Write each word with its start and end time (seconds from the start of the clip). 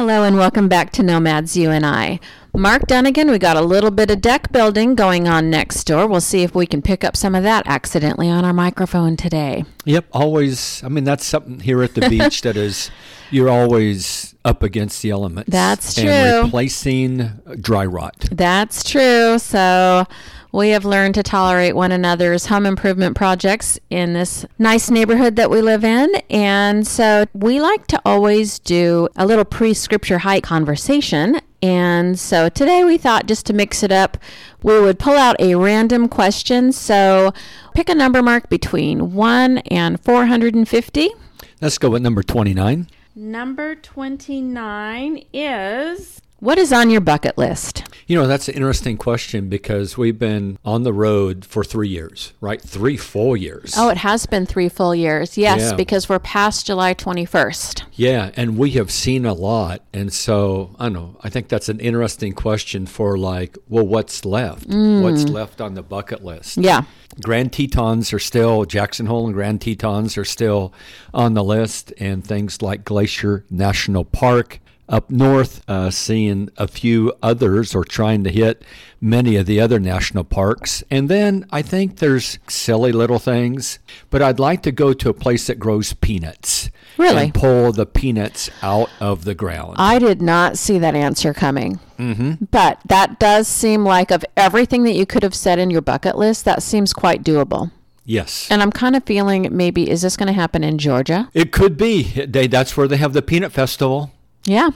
Hello 0.00 0.24
and 0.24 0.38
welcome 0.38 0.66
back 0.66 0.92
to 0.92 1.02
Nomads 1.02 1.58
You 1.58 1.70
and 1.70 1.84
I. 1.84 2.20
Mark 2.54 2.86
Dunnigan, 2.86 3.30
we 3.30 3.38
got 3.38 3.58
a 3.58 3.60
little 3.60 3.90
bit 3.90 4.10
of 4.10 4.22
deck 4.22 4.50
building 4.50 4.94
going 4.94 5.28
on 5.28 5.50
next 5.50 5.84
door. 5.84 6.06
We'll 6.06 6.22
see 6.22 6.42
if 6.42 6.54
we 6.54 6.64
can 6.64 6.80
pick 6.80 7.04
up 7.04 7.18
some 7.18 7.34
of 7.34 7.42
that 7.42 7.64
accidentally 7.66 8.30
on 8.30 8.46
our 8.46 8.54
microphone 8.54 9.14
today. 9.14 9.66
Yep, 9.84 10.06
always. 10.12 10.82
I 10.82 10.88
mean, 10.88 11.04
that's 11.04 11.26
something 11.26 11.60
here 11.60 11.82
at 11.82 11.94
the 11.94 12.08
beach 12.08 12.40
that 12.40 12.56
is, 12.56 12.90
you're 13.30 13.50
always 13.50 14.34
up 14.42 14.62
against 14.62 15.02
the 15.02 15.10
elements. 15.10 15.50
That's 15.50 15.98
and 15.98 16.06
true. 16.06 16.44
replacing 16.44 17.18
dry 17.60 17.84
rot. 17.84 18.26
That's 18.32 18.82
true. 18.82 19.38
So 19.38 20.06
we 20.52 20.70
have 20.70 20.84
learned 20.84 21.14
to 21.14 21.22
tolerate 21.22 21.76
one 21.76 21.92
another's 21.92 22.46
home 22.46 22.66
improvement 22.66 23.16
projects 23.16 23.78
in 23.88 24.12
this 24.12 24.44
nice 24.58 24.90
neighborhood 24.90 25.36
that 25.36 25.50
we 25.50 25.62
live 25.62 25.84
in. 25.84 26.14
And 26.28 26.86
so 26.86 27.26
we 27.34 27.60
like 27.60 27.86
to 27.88 28.00
always 28.04 28.58
do 28.58 29.08
a 29.16 29.26
little 29.26 29.44
pre 29.44 29.74
scripture 29.74 30.18
hike 30.18 30.42
conversation. 30.42 31.40
And 31.62 32.18
so 32.18 32.48
today 32.48 32.84
we 32.84 32.96
thought 32.98 33.26
just 33.26 33.46
to 33.46 33.52
mix 33.52 33.82
it 33.82 33.92
up, 33.92 34.16
we 34.62 34.80
would 34.80 34.98
pull 34.98 35.16
out 35.16 35.36
a 35.38 35.54
random 35.54 36.08
question. 36.08 36.72
So 36.72 37.32
pick 37.74 37.88
a 37.88 37.94
number 37.94 38.22
mark 38.22 38.48
between 38.48 39.12
1 39.14 39.58
and 39.58 40.00
450. 40.00 41.10
Let's 41.60 41.78
go 41.78 41.90
with 41.90 42.02
number 42.02 42.22
29. 42.22 42.88
Number 43.14 43.74
29 43.74 45.24
is 45.32 46.22
What 46.40 46.56
is 46.58 46.72
on 46.72 46.88
your 46.88 47.02
bucket 47.02 47.36
list? 47.36 47.84
You 48.06 48.16
know, 48.16 48.26
that's 48.26 48.48
an 48.48 48.54
interesting 48.54 48.96
question 48.96 49.50
because 49.50 49.98
we've 49.98 50.18
been 50.18 50.58
on 50.64 50.84
the 50.84 50.92
road 50.92 51.44
for 51.44 51.62
three 51.62 51.88
years, 51.88 52.32
right? 52.40 52.60
Three 52.60 52.96
full 52.96 53.36
years. 53.36 53.74
Oh, 53.76 53.90
it 53.90 53.98
has 53.98 54.24
been 54.24 54.46
three 54.46 54.70
full 54.70 54.94
years. 54.94 55.36
Yes, 55.36 55.60
Yeah. 55.70 55.76
because 55.76 56.08
we're 56.08 56.18
past 56.18 56.66
July 56.66 56.94
21st. 56.94 57.82
Yeah, 57.92 58.30
and 58.36 58.56
we 58.56 58.70
have 58.72 58.90
seen 58.90 59.26
a 59.26 59.34
lot. 59.34 59.82
And 59.92 60.12
so, 60.14 60.74
I 60.78 60.84
don't 60.84 60.94
know, 60.94 61.16
I 61.22 61.28
think 61.28 61.48
that's 61.48 61.68
an 61.68 61.78
interesting 61.78 62.32
question 62.32 62.86
for 62.86 63.18
like, 63.18 63.58
well, 63.68 63.86
what's 63.86 64.24
left? 64.24 64.66
Mm. 64.70 65.02
What's 65.02 65.24
left 65.24 65.60
on 65.60 65.74
the 65.74 65.82
bucket 65.82 66.24
list? 66.24 66.56
Yeah. 66.56 66.82
Grand 67.22 67.52
Tetons 67.52 68.14
are 68.14 68.18
still, 68.18 68.64
Jackson 68.64 69.06
Hole 69.06 69.26
and 69.26 69.34
Grand 69.34 69.60
Tetons 69.60 70.16
are 70.16 70.24
still 70.24 70.72
on 71.12 71.34
the 71.34 71.44
list, 71.44 71.92
and 72.00 72.24
things 72.24 72.62
like 72.62 72.84
Glacier 72.84 73.44
National 73.50 74.04
Park 74.06 74.58
up 74.90 75.08
north, 75.08 75.62
uh, 75.68 75.90
seeing 75.90 76.50
a 76.58 76.68
few 76.68 77.14
others 77.22 77.74
or 77.74 77.84
trying 77.84 78.24
to 78.24 78.30
hit 78.30 78.62
many 79.00 79.36
of 79.36 79.46
the 79.46 79.60
other 79.60 79.78
national 79.80 80.24
parks. 80.24 80.82
And 80.90 81.08
then 81.08 81.46
I 81.50 81.62
think 81.62 81.96
there's 81.96 82.38
silly 82.48 82.92
little 82.92 83.18
things, 83.20 83.78
but 84.10 84.20
I'd 84.20 84.38
like 84.38 84.62
to 84.64 84.72
go 84.72 84.92
to 84.92 85.08
a 85.08 85.14
place 85.14 85.46
that 85.46 85.58
grows 85.58 85.94
peanuts. 85.94 86.70
Really? 86.98 87.24
And 87.24 87.34
pull 87.34 87.72
the 87.72 87.86
peanuts 87.86 88.50
out 88.62 88.90
of 89.00 89.24
the 89.24 89.34
ground. 89.34 89.76
I 89.78 89.98
did 89.98 90.20
not 90.20 90.58
see 90.58 90.78
that 90.80 90.94
answer 90.94 91.32
coming. 91.32 91.80
Mm-hmm. 91.98 92.44
But 92.50 92.80
that 92.84 93.18
does 93.18 93.48
seem 93.48 93.84
like, 93.84 94.10
of 94.10 94.24
everything 94.36 94.82
that 94.82 94.92
you 94.92 95.06
could 95.06 95.22
have 95.22 95.34
said 95.34 95.58
in 95.58 95.70
your 95.70 95.80
bucket 95.80 96.18
list, 96.18 96.44
that 96.44 96.62
seems 96.62 96.92
quite 96.92 97.22
doable. 97.22 97.70
yes. 98.04 98.48
And 98.50 98.60
I'm 98.60 98.72
kind 98.72 98.96
of 98.96 99.04
feeling 99.04 99.48
maybe, 99.50 99.88
is 99.88 100.02
this 100.02 100.16
going 100.16 100.26
to 100.26 100.32
happen 100.32 100.62
in 100.64 100.76
Georgia? 100.78 101.30
it 101.32 101.52
could 101.52 101.76
be. 101.78 102.02
They, 102.02 102.48
that's 102.48 102.76
where 102.76 102.88
they 102.88 102.96
have 102.98 103.12
the 103.14 103.22
peanut 103.22 103.52
festival. 103.52 104.10
Yeah. 104.44 104.70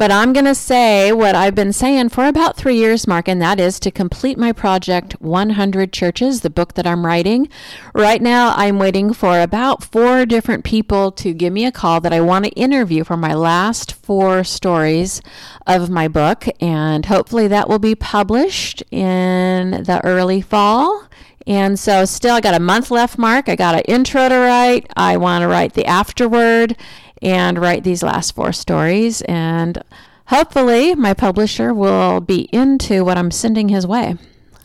But 0.00 0.10
I'm 0.10 0.32
going 0.32 0.46
to 0.46 0.54
say 0.54 1.12
what 1.12 1.34
I've 1.34 1.54
been 1.54 1.74
saying 1.74 2.08
for 2.08 2.24
about 2.24 2.56
three 2.56 2.76
years, 2.76 3.06
Mark, 3.06 3.28
and 3.28 3.42
that 3.42 3.60
is 3.60 3.78
to 3.80 3.90
complete 3.90 4.38
my 4.38 4.50
project 4.50 5.12
100 5.20 5.92
Churches, 5.92 6.40
the 6.40 6.48
book 6.48 6.72
that 6.72 6.86
I'm 6.86 7.04
writing. 7.04 7.50
Right 7.94 8.22
now, 8.22 8.54
I'm 8.56 8.78
waiting 8.78 9.12
for 9.12 9.38
about 9.38 9.84
four 9.84 10.24
different 10.24 10.64
people 10.64 11.12
to 11.12 11.34
give 11.34 11.52
me 11.52 11.66
a 11.66 11.70
call 11.70 12.00
that 12.00 12.14
I 12.14 12.22
want 12.22 12.46
to 12.46 12.50
interview 12.52 13.04
for 13.04 13.18
my 13.18 13.34
last 13.34 13.92
four 13.92 14.42
stories 14.42 15.20
of 15.66 15.90
my 15.90 16.08
book. 16.08 16.46
And 16.62 17.04
hopefully, 17.04 17.46
that 17.48 17.68
will 17.68 17.78
be 17.78 17.94
published 17.94 18.82
in 18.90 19.82
the 19.82 20.00
early 20.02 20.40
fall. 20.40 21.08
And 21.46 21.78
so, 21.78 22.06
still, 22.06 22.36
I 22.36 22.40
got 22.40 22.54
a 22.54 22.60
month 22.60 22.90
left, 22.90 23.18
Mark. 23.18 23.50
I 23.50 23.54
got 23.56 23.74
an 23.74 23.82
intro 23.82 24.30
to 24.30 24.34
write. 24.34 24.90
I 24.96 25.18
want 25.18 25.42
to 25.42 25.48
write 25.48 25.74
the 25.74 25.84
afterword 25.84 26.74
and 27.22 27.58
write 27.58 27.84
these 27.84 28.02
last 28.02 28.34
four 28.34 28.52
stories. 28.52 29.22
And 29.22 29.82
hopefully, 30.26 30.94
my 30.94 31.14
publisher 31.14 31.72
will 31.74 32.20
be 32.20 32.48
into 32.52 33.04
what 33.04 33.18
I'm 33.18 33.30
sending 33.30 33.68
his 33.68 33.86
way. 33.86 34.16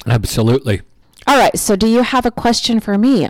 Absolutely. 0.05 0.81
All 1.27 1.37
right. 1.37 1.57
So, 1.57 1.75
do 1.75 1.87
you 1.87 2.03
have 2.03 2.25
a 2.25 2.31
question 2.31 2.79
for 2.79 2.97
me? 2.97 3.29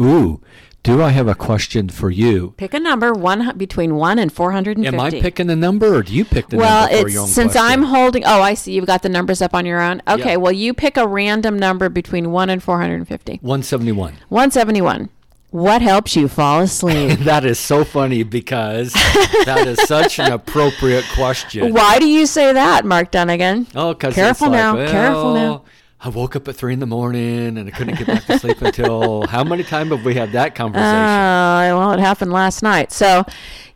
Ooh, 0.00 0.40
do 0.84 1.02
I 1.02 1.10
have 1.10 1.28
a 1.28 1.34
question 1.34 1.88
for 1.88 2.10
you? 2.10 2.52
Pick 2.58 2.74
a 2.74 2.78
number 2.78 3.12
one 3.14 3.56
between 3.56 3.94
one 3.96 4.18
and 4.18 4.30
four 4.30 4.52
hundred 4.52 4.76
and 4.76 4.86
Am. 4.86 5.00
I 5.00 5.10
picking 5.10 5.46
the 5.46 5.56
number 5.56 5.94
or 5.94 6.02
do 6.02 6.14
you 6.14 6.26
pick 6.26 6.48
the 6.48 6.58
well, 6.58 6.82
number 6.82 7.02
for 7.02 7.08
your 7.08 7.22
own 7.22 7.28
since 7.28 7.52
question? 7.52 7.72
I'm 7.72 7.82
holding. 7.84 8.22
Oh, 8.24 8.42
I 8.42 8.52
see. 8.52 8.72
You've 8.72 8.86
got 8.86 9.02
the 9.02 9.08
numbers 9.08 9.40
up 9.40 9.54
on 9.54 9.64
your 9.64 9.80
own. 9.80 10.02
Okay. 10.06 10.32
Yeah. 10.32 10.36
Well, 10.36 10.52
you 10.52 10.74
pick 10.74 10.98
a 10.98 11.08
random 11.08 11.58
number 11.58 11.88
between 11.88 12.32
one 12.32 12.50
and 12.50 12.62
four 12.62 12.80
hundred 12.80 12.96
and 12.96 13.08
fifty. 13.08 13.38
171. 13.40 14.14
One 14.28 14.50
seventy-one. 14.50 15.08
What 15.54 15.82
helps 15.82 16.16
you 16.16 16.26
fall 16.26 16.62
asleep? 16.62 17.20
That 17.24 17.44
is 17.44 17.60
so 17.60 17.84
funny 17.84 18.24
because 18.24 18.92
that 19.44 19.68
is 19.68 19.80
such 19.86 20.18
an 20.18 20.32
appropriate 20.32 21.04
question. 21.14 21.72
Why 21.72 22.00
do 22.00 22.08
you 22.08 22.26
say 22.26 22.52
that, 22.52 22.84
Mark 22.84 23.12
Dunnigan? 23.12 23.68
Oh, 23.72 23.94
because 23.94 24.16
Careful 24.16 24.48
it's 24.48 24.50
like, 24.50 24.60
now, 24.60 24.74
well, 24.74 24.90
careful 24.90 25.34
now. 25.34 25.64
I 26.00 26.08
woke 26.08 26.34
up 26.34 26.48
at 26.48 26.56
three 26.56 26.72
in 26.72 26.80
the 26.80 26.86
morning 26.86 27.56
and 27.56 27.68
I 27.68 27.70
couldn't 27.70 27.98
get 27.98 28.08
back 28.08 28.24
to 28.24 28.38
sleep 28.40 28.60
until 28.62 29.28
how 29.28 29.44
many 29.44 29.62
times 29.62 29.90
have 29.92 30.04
we 30.04 30.14
had 30.16 30.32
that 30.32 30.56
conversation? 30.56 30.84
Uh, 30.90 31.78
well, 31.78 31.92
it 31.92 32.00
happened 32.00 32.32
last 32.32 32.64
night. 32.64 32.90
So, 32.90 33.24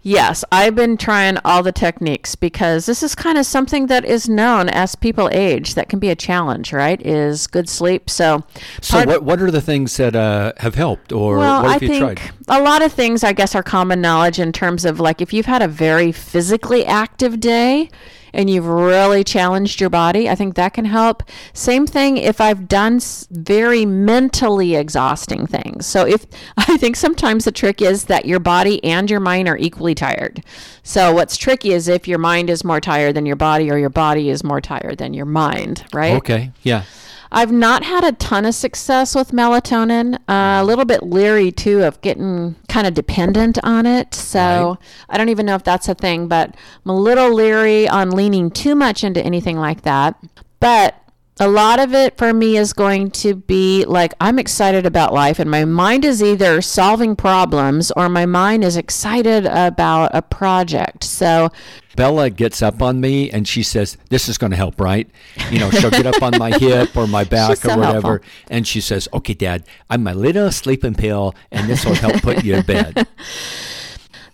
yes, 0.09 0.45
I've 0.51 0.75
been 0.75 0.97
trying 0.97 1.39
all 1.45 1.63
the 1.63 1.73
techniques 1.73 2.35
because 2.35 2.87
this 2.87 3.03
is 3.03 3.15
kind 3.15 3.39
of 3.39 3.45
something 3.47 3.87
that 3.87 4.05
is 4.05 4.29
known 4.29 4.69
as 4.69 4.95
people 4.95 5.29
age. 5.33 5.75
That 5.75 5.89
can 5.89 5.99
be 5.99 6.09
a 6.09 6.17
challenge, 6.17 6.73
right? 6.73 7.05
Is 7.05 7.47
good 7.47 7.69
sleep. 7.69 8.09
So, 8.09 8.45
so 8.81 9.05
what 9.05 9.23
what 9.23 9.41
are 9.41 9.51
the 9.51 9.61
things 9.61 9.97
that 9.99 10.17
uh, 10.17 10.53
have 10.59 10.75
helped 10.75 11.13
or 11.13 11.39
well, 11.39 11.63
what 11.63 11.69
I 11.69 11.73
have 11.75 11.83
you 11.83 11.89
think 11.89 12.19
tried? 12.19 12.31
a 12.49 12.63
lot 12.63 12.83
of 12.83 12.93
things, 12.93 13.23
I 13.23 13.33
guess, 13.33 13.55
are 13.55 13.63
common 13.63 14.01
knowledge 14.01 14.39
in 14.39 14.53
terms 14.53 14.85
of 14.85 14.99
like 14.99 15.21
if 15.21 15.33
you've 15.33 15.47
had 15.47 15.63
a 15.63 15.69
very 15.69 16.11
physically 16.11 16.85
active 16.87 17.41
day 17.41 17.91
and 18.33 18.49
you've 18.51 18.67
really 18.67 19.25
challenged 19.25 19.81
your 19.81 19.91
body, 19.91 20.29
I 20.29 20.35
think 20.35 20.55
that 20.55 20.75
can 20.75 20.85
help. 20.85 21.23
Same 21.53 21.87
thing 21.87 22.17
if 22.17 22.41
I've 22.41 22.69
done 22.69 23.01
very 23.31 23.85
mentally 23.85 24.75
exhausting 24.75 25.47
things. 25.47 25.87
So 25.87 26.07
if 26.07 26.27
I 26.57 26.77
think 26.77 26.97
sometimes 26.97 27.45
the 27.45 27.53
trick 27.53 27.83
is 27.83 28.05
that 28.05 28.25
your 28.25 28.41
body 28.41 28.83
and 28.85 29.11
your 29.11 29.21
mind 29.21 29.49
are 29.49 29.59
equally 29.59 29.95
tired. 29.95 30.43
So 30.83 31.13
what's 31.13 31.37
tricky 31.37 31.73
is 31.73 31.89
if 31.89 32.09
your 32.09 32.19
mind 32.19 32.51
is 32.51 32.65
more 32.65 32.81
tired 32.81 33.15
than 33.15 33.27
your 33.27 33.37
body 33.37 33.71
or 33.71 33.79
your 33.79 33.91
body 33.91 34.31
is 34.31 34.43
more 34.43 34.61
tired 34.61 34.99
than 34.99 35.15
your 35.15 35.27
mind, 35.27 35.85
right? 35.93 36.15
Okay, 36.15 36.53
yeah. 36.63 36.85
I've 37.31 37.53
not 37.53 37.85
had 37.85 38.05
a 38.05 38.13
ton 38.13 38.47
of 38.47 38.55
success 38.55 39.15
with 39.15 39.33
melatonin. 39.33 40.15
Uh, 40.29 40.63
a 40.63 40.65
little 40.65 40.85
bit 40.85 41.03
leery 41.03 41.51
too 41.53 41.85
of 41.85 42.01
getting 42.01 42.57
kind 42.69 42.87
of 42.87 42.95
dependent 42.95 43.59
on 43.63 43.87
it. 43.87 44.15
So 44.15 44.39
Right. 44.39 44.77
I 45.11 45.19
don't 45.19 45.29
even 45.29 45.47
know 45.47 45.55
if 45.55 45.65
that's 45.65 45.89
a 45.89 45.95
thing, 45.95 46.29
but 46.29 46.55
I'm 46.85 46.91
a 46.91 46.97
little 46.99 47.33
leery 47.33 47.89
on 47.89 48.11
leaning 48.11 48.51
too 48.51 48.75
much 48.75 49.05
into 49.05 49.23
anything 49.25 49.59
like 49.59 49.83
that. 49.83 50.17
But 50.61 50.95
a 51.41 51.49
lot 51.49 51.79
of 51.81 51.95
it 51.95 52.17
for 52.19 52.33
me 52.33 52.57
is 52.57 52.73
going 52.73 53.11
to 53.13 53.35
be 53.35 53.85
like 53.85 54.15
I'm 54.21 54.39
excited 54.39 54.87
about 54.87 55.13
life, 55.13 55.39
and 55.39 55.51
my 55.51 55.65
mind 55.65 56.05
is 56.05 56.23
either 56.23 56.61
solving 56.61 57.17
problems 57.17 57.91
or 57.93 58.09
my 58.09 58.27
mind 58.27 58.65
is 58.65 58.77
excited 58.77 59.47
about 59.47 60.11
a 60.15 60.23
project. 60.23 61.05
So 61.05 61.51
Bella 61.97 62.31
gets 62.31 62.63
up 62.63 62.83
on 62.83 63.01
me 63.01 63.31
and 63.31 63.47
she 63.47 63.63
says, 63.63 63.97
"This 64.11 64.29
is 64.29 64.39
going 64.39 64.51
to 64.51 64.57
help, 64.57 64.81
right?" 64.81 65.09
You 65.51 65.59
know, 65.59 65.71
she'll 65.71 65.91
get 65.91 66.07
up 66.07 66.23
on 66.23 66.39
my 66.39 66.57
hip 66.59 66.97
or 66.97 67.07
my 67.07 67.25
back 67.37 67.59
so 67.59 67.71
or 67.73 67.79
whatever, 67.79 68.09
helpful. 68.09 68.31
and 68.51 68.67
she 68.67 68.81
says, 68.81 69.09
"Okay, 69.13 69.35
Dad, 69.35 69.65
I'm 69.91 70.03
my 70.03 70.13
little 70.13 70.51
sleeping 70.53 70.95
pill, 70.95 71.35
and 71.51 71.69
this 71.69 71.85
will 71.85 71.95
help 71.95 72.23
put 72.23 72.45
you 72.45 72.57
to 72.57 72.63
bed." 72.63 73.07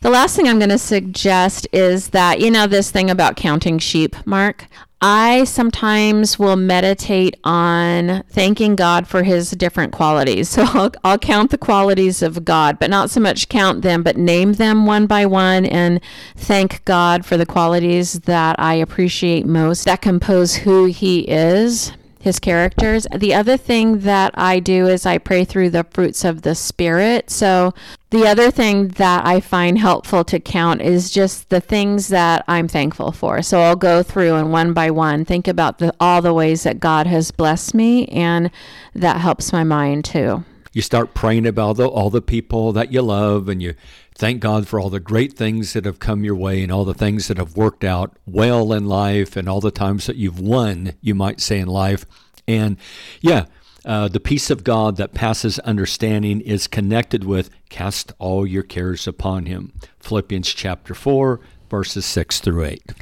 The 0.00 0.10
last 0.10 0.36
thing 0.36 0.46
I'm 0.46 0.58
going 0.58 0.68
to 0.68 0.76
suggest 0.76 1.66
is 1.72 2.08
that, 2.10 2.38
you 2.38 2.50
know, 2.50 2.66
this 2.66 2.90
thing 2.90 3.08
about 3.08 3.36
counting 3.36 3.78
sheep, 3.78 4.14
Mark. 4.26 4.66
I 5.06 5.44
sometimes 5.44 6.38
will 6.38 6.56
meditate 6.56 7.38
on 7.44 8.22
thanking 8.30 8.74
God 8.74 9.06
for 9.06 9.22
his 9.22 9.50
different 9.50 9.92
qualities. 9.92 10.48
So 10.54 10.62
I'll, 10.62 10.92
I'll 11.02 11.18
count 11.18 11.50
the 11.50 11.58
qualities 11.58 12.22
of 12.22 12.44
God, 12.44 12.78
but 12.78 12.88
not 12.88 13.10
so 13.10 13.20
much 13.20 13.48
count 13.48 13.82
them, 13.82 14.04
but 14.04 14.16
name 14.16 14.52
them 14.52 14.86
one 14.86 15.06
by 15.06 15.26
one 15.26 15.66
and 15.66 16.00
thank 16.36 16.84
God 16.84 17.26
for 17.26 17.36
the 17.36 17.44
qualities 17.44 18.20
that 18.20 18.58
I 18.60 18.74
appreciate 18.74 19.46
most 19.46 19.84
that 19.86 20.00
compose 20.00 20.54
who 20.54 20.84
he 20.84 21.20
is 21.22 21.92
his 22.24 22.40
characters. 22.40 23.06
The 23.16 23.32
other 23.34 23.56
thing 23.56 24.00
that 24.00 24.32
I 24.34 24.58
do 24.58 24.86
is 24.88 25.06
I 25.06 25.18
pray 25.18 25.44
through 25.44 25.70
the 25.70 25.84
fruits 25.84 26.24
of 26.24 26.42
the 26.42 26.54
Spirit. 26.54 27.30
So, 27.30 27.72
the 28.10 28.26
other 28.26 28.50
thing 28.50 28.88
that 28.88 29.26
I 29.26 29.40
find 29.40 29.78
helpful 29.78 30.24
to 30.24 30.38
count 30.38 30.80
is 30.82 31.10
just 31.10 31.50
the 31.50 31.60
things 31.60 32.08
that 32.08 32.44
I'm 32.46 32.68
thankful 32.68 33.12
for. 33.12 33.42
So, 33.42 33.60
I'll 33.60 33.76
go 33.76 34.02
through 34.02 34.34
and 34.34 34.50
one 34.50 34.72
by 34.72 34.90
one 34.90 35.24
think 35.24 35.46
about 35.46 35.78
the, 35.78 35.94
all 36.00 36.20
the 36.22 36.34
ways 36.34 36.64
that 36.64 36.80
God 36.80 37.06
has 37.06 37.30
blessed 37.30 37.74
me, 37.74 38.06
and 38.08 38.50
that 38.94 39.18
helps 39.20 39.52
my 39.52 39.64
mind 39.64 40.04
too. 40.04 40.44
you 40.72 40.82
start 40.82 41.14
praying 41.14 41.46
about 41.46 41.76
the, 41.76 41.86
all 41.86 42.10
the 42.10 42.22
people 42.22 42.72
that 42.72 42.92
you 42.92 43.00
love 43.02 43.48
and 43.48 43.62
you 43.62 43.74
Thank 44.16 44.40
God 44.40 44.68
for 44.68 44.78
all 44.78 44.90
the 44.90 45.00
great 45.00 45.32
things 45.32 45.72
that 45.72 45.84
have 45.84 45.98
come 45.98 46.24
your 46.24 46.36
way 46.36 46.62
and 46.62 46.70
all 46.70 46.84
the 46.84 46.94
things 46.94 47.26
that 47.28 47.36
have 47.36 47.56
worked 47.56 47.82
out 47.82 48.16
well 48.26 48.72
in 48.72 48.86
life 48.86 49.36
and 49.36 49.48
all 49.48 49.60
the 49.60 49.72
times 49.72 50.06
that 50.06 50.16
you've 50.16 50.38
won, 50.38 50.94
you 51.00 51.16
might 51.16 51.40
say, 51.40 51.58
in 51.58 51.66
life. 51.66 52.06
And 52.46 52.76
yeah, 53.20 53.46
uh, 53.84 54.08
the 54.08 54.20
peace 54.20 54.50
of 54.50 54.62
God 54.62 54.96
that 54.96 55.14
passes 55.14 55.58
understanding 55.60 56.40
is 56.40 56.68
connected 56.68 57.24
with 57.24 57.50
cast 57.70 58.12
all 58.18 58.46
your 58.46 58.62
cares 58.62 59.08
upon 59.08 59.46
him. 59.46 59.72
Philippians 59.98 60.48
chapter 60.54 60.94
4, 60.94 61.40
verses 61.68 62.06
6 62.06 62.38
through 62.38 62.64
8. 62.64 62.92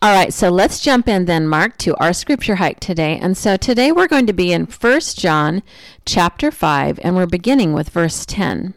All 0.00 0.14
right, 0.14 0.32
so 0.32 0.48
let's 0.48 0.80
jump 0.80 1.06
in 1.06 1.26
then, 1.26 1.46
Mark, 1.46 1.76
to 1.78 1.94
our 2.02 2.14
scripture 2.14 2.56
hike 2.56 2.80
today. 2.80 3.18
And 3.18 3.36
so 3.36 3.58
today 3.58 3.92
we're 3.92 4.08
going 4.08 4.26
to 4.26 4.32
be 4.32 4.52
in 4.52 4.64
1 4.64 5.00
John 5.16 5.62
chapter 6.06 6.50
5, 6.50 6.98
and 7.02 7.14
we're 7.14 7.26
beginning 7.26 7.74
with 7.74 7.90
verse 7.90 8.24
10. 8.24 8.72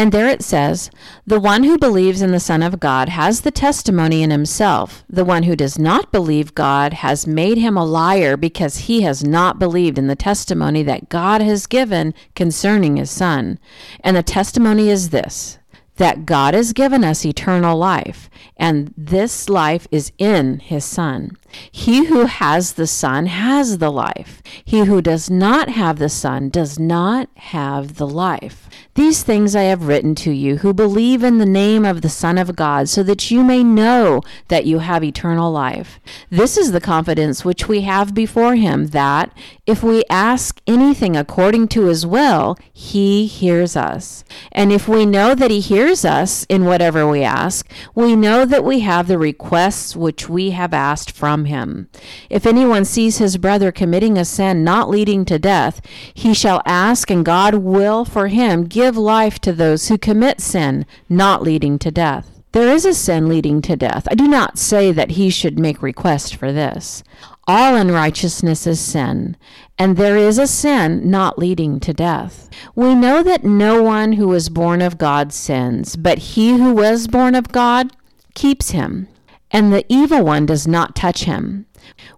And 0.00 0.12
there 0.12 0.28
it 0.28 0.42
says, 0.42 0.90
The 1.26 1.38
one 1.38 1.62
who 1.62 1.76
believes 1.76 2.22
in 2.22 2.30
the 2.30 2.40
Son 2.40 2.62
of 2.62 2.80
God 2.80 3.10
has 3.10 3.42
the 3.42 3.50
testimony 3.50 4.22
in 4.22 4.30
himself. 4.30 5.04
The 5.10 5.26
one 5.26 5.42
who 5.42 5.54
does 5.54 5.78
not 5.78 6.10
believe 6.10 6.54
God 6.54 6.94
has 6.94 7.26
made 7.26 7.58
him 7.58 7.76
a 7.76 7.84
liar 7.84 8.38
because 8.38 8.88
he 8.88 9.02
has 9.02 9.22
not 9.22 9.58
believed 9.58 9.98
in 9.98 10.06
the 10.06 10.16
testimony 10.16 10.82
that 10.84 11.10
God 11.10 11.42
has 11.42 11.66
given 11.66 12.14
concerning 12.34 12.96
his 12.96 13.10
Son. 13.10 13.58
And 14.02 14.16
the 14.16 14.22
testimony 14.22 14.88
is 14.88 15.10
this 15.10 15.58
that 15.96 16.24
God 16.24 16.54
has 16.54 16.72
given 16.72 17.04
us 17.04 17.26
eternal 17.26 17.76
life, 17.76 18.30
and 18.56 18.94
this 18.96 19.50
life 19.50 19.86
is 19.90 20.12
in 20.16 20.58
his 20.60 20.82
Son. 20.82 21.36
He 21.70 22.06
who 22.06 22.24
has 22.24 22.72
the 22.72 22.86
Son 22.86 23.26
has 23.26 23.76
the 23.76 23.92
life. 23.92 24.42
He 24.64 24.86
who 24.86 25.02
does 25.02 25.28
not 25.28 25.68
have 25.68 25.98
the 25.98 26.08
Son 26.08 26.48
does 26.48 26.78
not 26.78 27.28
have 27.34 27.96
the 27.96 28.06
life. 28.06 28.69
These 29.00 29.22
things 29.22 29.56
I 29.56 29.62
have 29.62 29.88
written 29.88 30.14
to 30.16 30.30
you 30.30 30.58
who 30.58 30.74
believe 30.74 31.24
in 31.24 31.38
the 31.38 31.46
name 31.46 31.86
of 31.86 32.02
the 32.02 32.10
Son 32.10 32.36
of 32.36 32.54
God, 32.54 32.86
so 32.86 33.02
that 33.04 33.30
you 33.30 33.42
may 33.42 33.64
know 33.64 34.20
that 34.48 34.66
you 34.66 34.80
have 34.80 35.02
eternal 35.02 35.50
life. 35.50 35.98
This 36.28 36.58
is 36.58 36.72
the 36.72 36.82
confidence 36.82 37.42
which 37.42 37.66
we 37.66 37.80
have 37.80 38.12
before 38.12 38.56
him, 38.56 38.88
that 38.88 39.32
if 39.66 39.82
we 39.82 40.04
ask 40.10 40.60
anything 40.66 41.16
according 41.16 41.68
to 41.68 41.86
his 41.86 42.04
will, 42.04 42.58
he 42.74 43.24
hears 43.24 43.74
us. 43.74 44.22
And 44.52 44.70
if 44.70 44.86
we 44.86 45.06
know 45.06 45.34
that 45.34 45.50
he 45.50 45.60
hears 45.60 46.04
us 46.04 46.44
in 46.50 46.66
whatever 46.66 47.08
we 47.08 47.22
ask, 47.22 47.66
we 47.94 48.14
know 48.14 48.44
that 48.44 48.64
we 48.64 48.80
have 48.80 49.08
the 49.08 49.16
requests 49.16 49.96
which 49.96 50.28
we 50.28 50.50
have 50.50 50.74
asked 50.74 51.12
from 51.12 51.46
him. 51.46 51.88
If 52.28 52.44
anyone 52.44 52.84
sees 52.84 53.16
his 53.16 53.38
brother 53.38 53.72
committing 53.72 54.18
a 54.18 54.26
sin 54.26 54.62
not 54.62 54.90
leading 54.90 55.24
to 55.24 55.38
death, 55.38 55.80
he 56.12 56.34
shall 56.34 56.60
ask, 56.66 57.10
and 57.10 57.24
God 57.24 57.54
will 57.54 58.04
for 58.04 58.28
him 58.28 58.64
give 58.64 58.89
life 58.96 59.38
to 59.40 59.52
those 59.52 59.88
who 59.88 59.98
commit 59.98 60.40
sin 60.40 60.86
not 61.08 61.42
leading 61.42 61.78
to 61.80 61.90
death. 61.90 62.40
There 62.52 62.68
is 62.68 62.84
a 62.84 62.94
sin 62.94 63.28
leading 63.28 63.62
to 63.62 63.76
death. 63.76 64.08
I 64.10 64.14
do 64.16 64.26
not 64.26 64.58
say 64.58 64.90
that 64.90 65.12
he 65.12 65.30
should 65.30 65.58
make 65.58 65.82
request 65.82 66.34
for 66.34 66.52
this. 66.52 67.04
All 67.46 67.76
unrighteousness 67.76 68.66
is 68.66 68.80
sin, 68.80 69.36
and 69.78 69.96
there 69.96 70.16
is 70.16 70.36
a 70.38 70.46
sin 70.46 71.08
not 71.08 71.38
leading 71.38 71.78
to 71.80 71.92
death. 71.92 72.50
We 72.74 72.94
know 72.94 73.22
that 73.22 73.44
no 73.44 73.82
one 73.82 74.12
who 74.12 74.32
is 74.32 74.48
born 74.48 74.82
of 74.82 74.98
God 74.98 75.32
sins, 75.32 75.96
but 75.96 76.18
he 76.18 76.58
who 76.58 76.74
was 76.74 77.06
born 77.06 77.34
of 77.34 77.48
God 77.48 77.92
keeps 78.34 78.70
him, 78.70 79.08
and 79.50 79.72
the 79.72 79.84
evil 79.88 80.24
one 80.24 80.46
does 80.46 80.66
not 80.66 80.96
touch 80.96 81.24
him. 81.24 81.66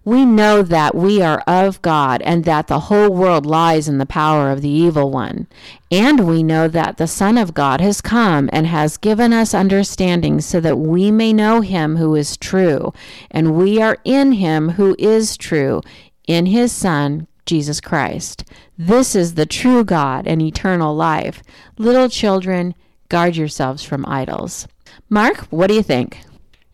We 0.03 0.25
know 0.25 0.61
that 0.61 0.95
we 0.95 1.21
are 1.21 1.41
of 1.47 1.81
God 1.81 2.21
and 2.21 2.45
that 2.45 2.67
the 2.67 2.81
whole 2.81 3.09
world 3.09 3.45
lies 3.45 3.87
in 3.87 3.97
the 3.97 4.05
power 4.05 4.51
of 4.51 4.61
the 4.61 4.69
evil 4.69 5.09
one. 5.09 5.47
And 5.91 6.27
we 6.27 6.43
know 6.43 6.67
that 6.67 6.97
the 6.97 7.07
Son 7.07 7.37
of 7.37 7.53
God 7.53 7.81
has 7.81 8.01
come 8.01 8.49
and 8.51 8.67
has 8.67 8.97
given 8.97 9.31
us 9.33 9.53
understanding 9.53 10.41
so 10.41 10.59
that 10.59 10.77
we 10.77 11.11
may 11.11 11.33
know 11.33 11.61
him 11.61 11.97
who 11.97 12.15
is 12.15 12.37
true. 12.37 12.93
And 13.31 13.55
we 13.55 13.81
are 13.81 13.97
in 14.03 14.33
him 14.33 14.69
who 14.71 14.95
is 14.97 15.37
true, 15.37 15.81
in 16.27 16.47
his 16.47 16.71
Son, 16.71 17.27
Jesus 17.45 17.79
Christ. 17.81 18.43
This 18.77 19.15
is 19.15 19.35
the 19.35 19.45
true 19.45 19.83
God 19.83 20.27
and 20.27 20.41
eternal 20.41 20.95
life. 20.95 21.43
Little 21.77 22.09
children, 22.09 22.73
guard 23.09 23.35
yourselves 23.35 23.83
from 23.83 24.05
idols. 24.07 24.67
Mark, 25.09 25.37
what 25.51 25.67
do 25.67 25.75
you 25.75 25.83
think? 25.83 26.19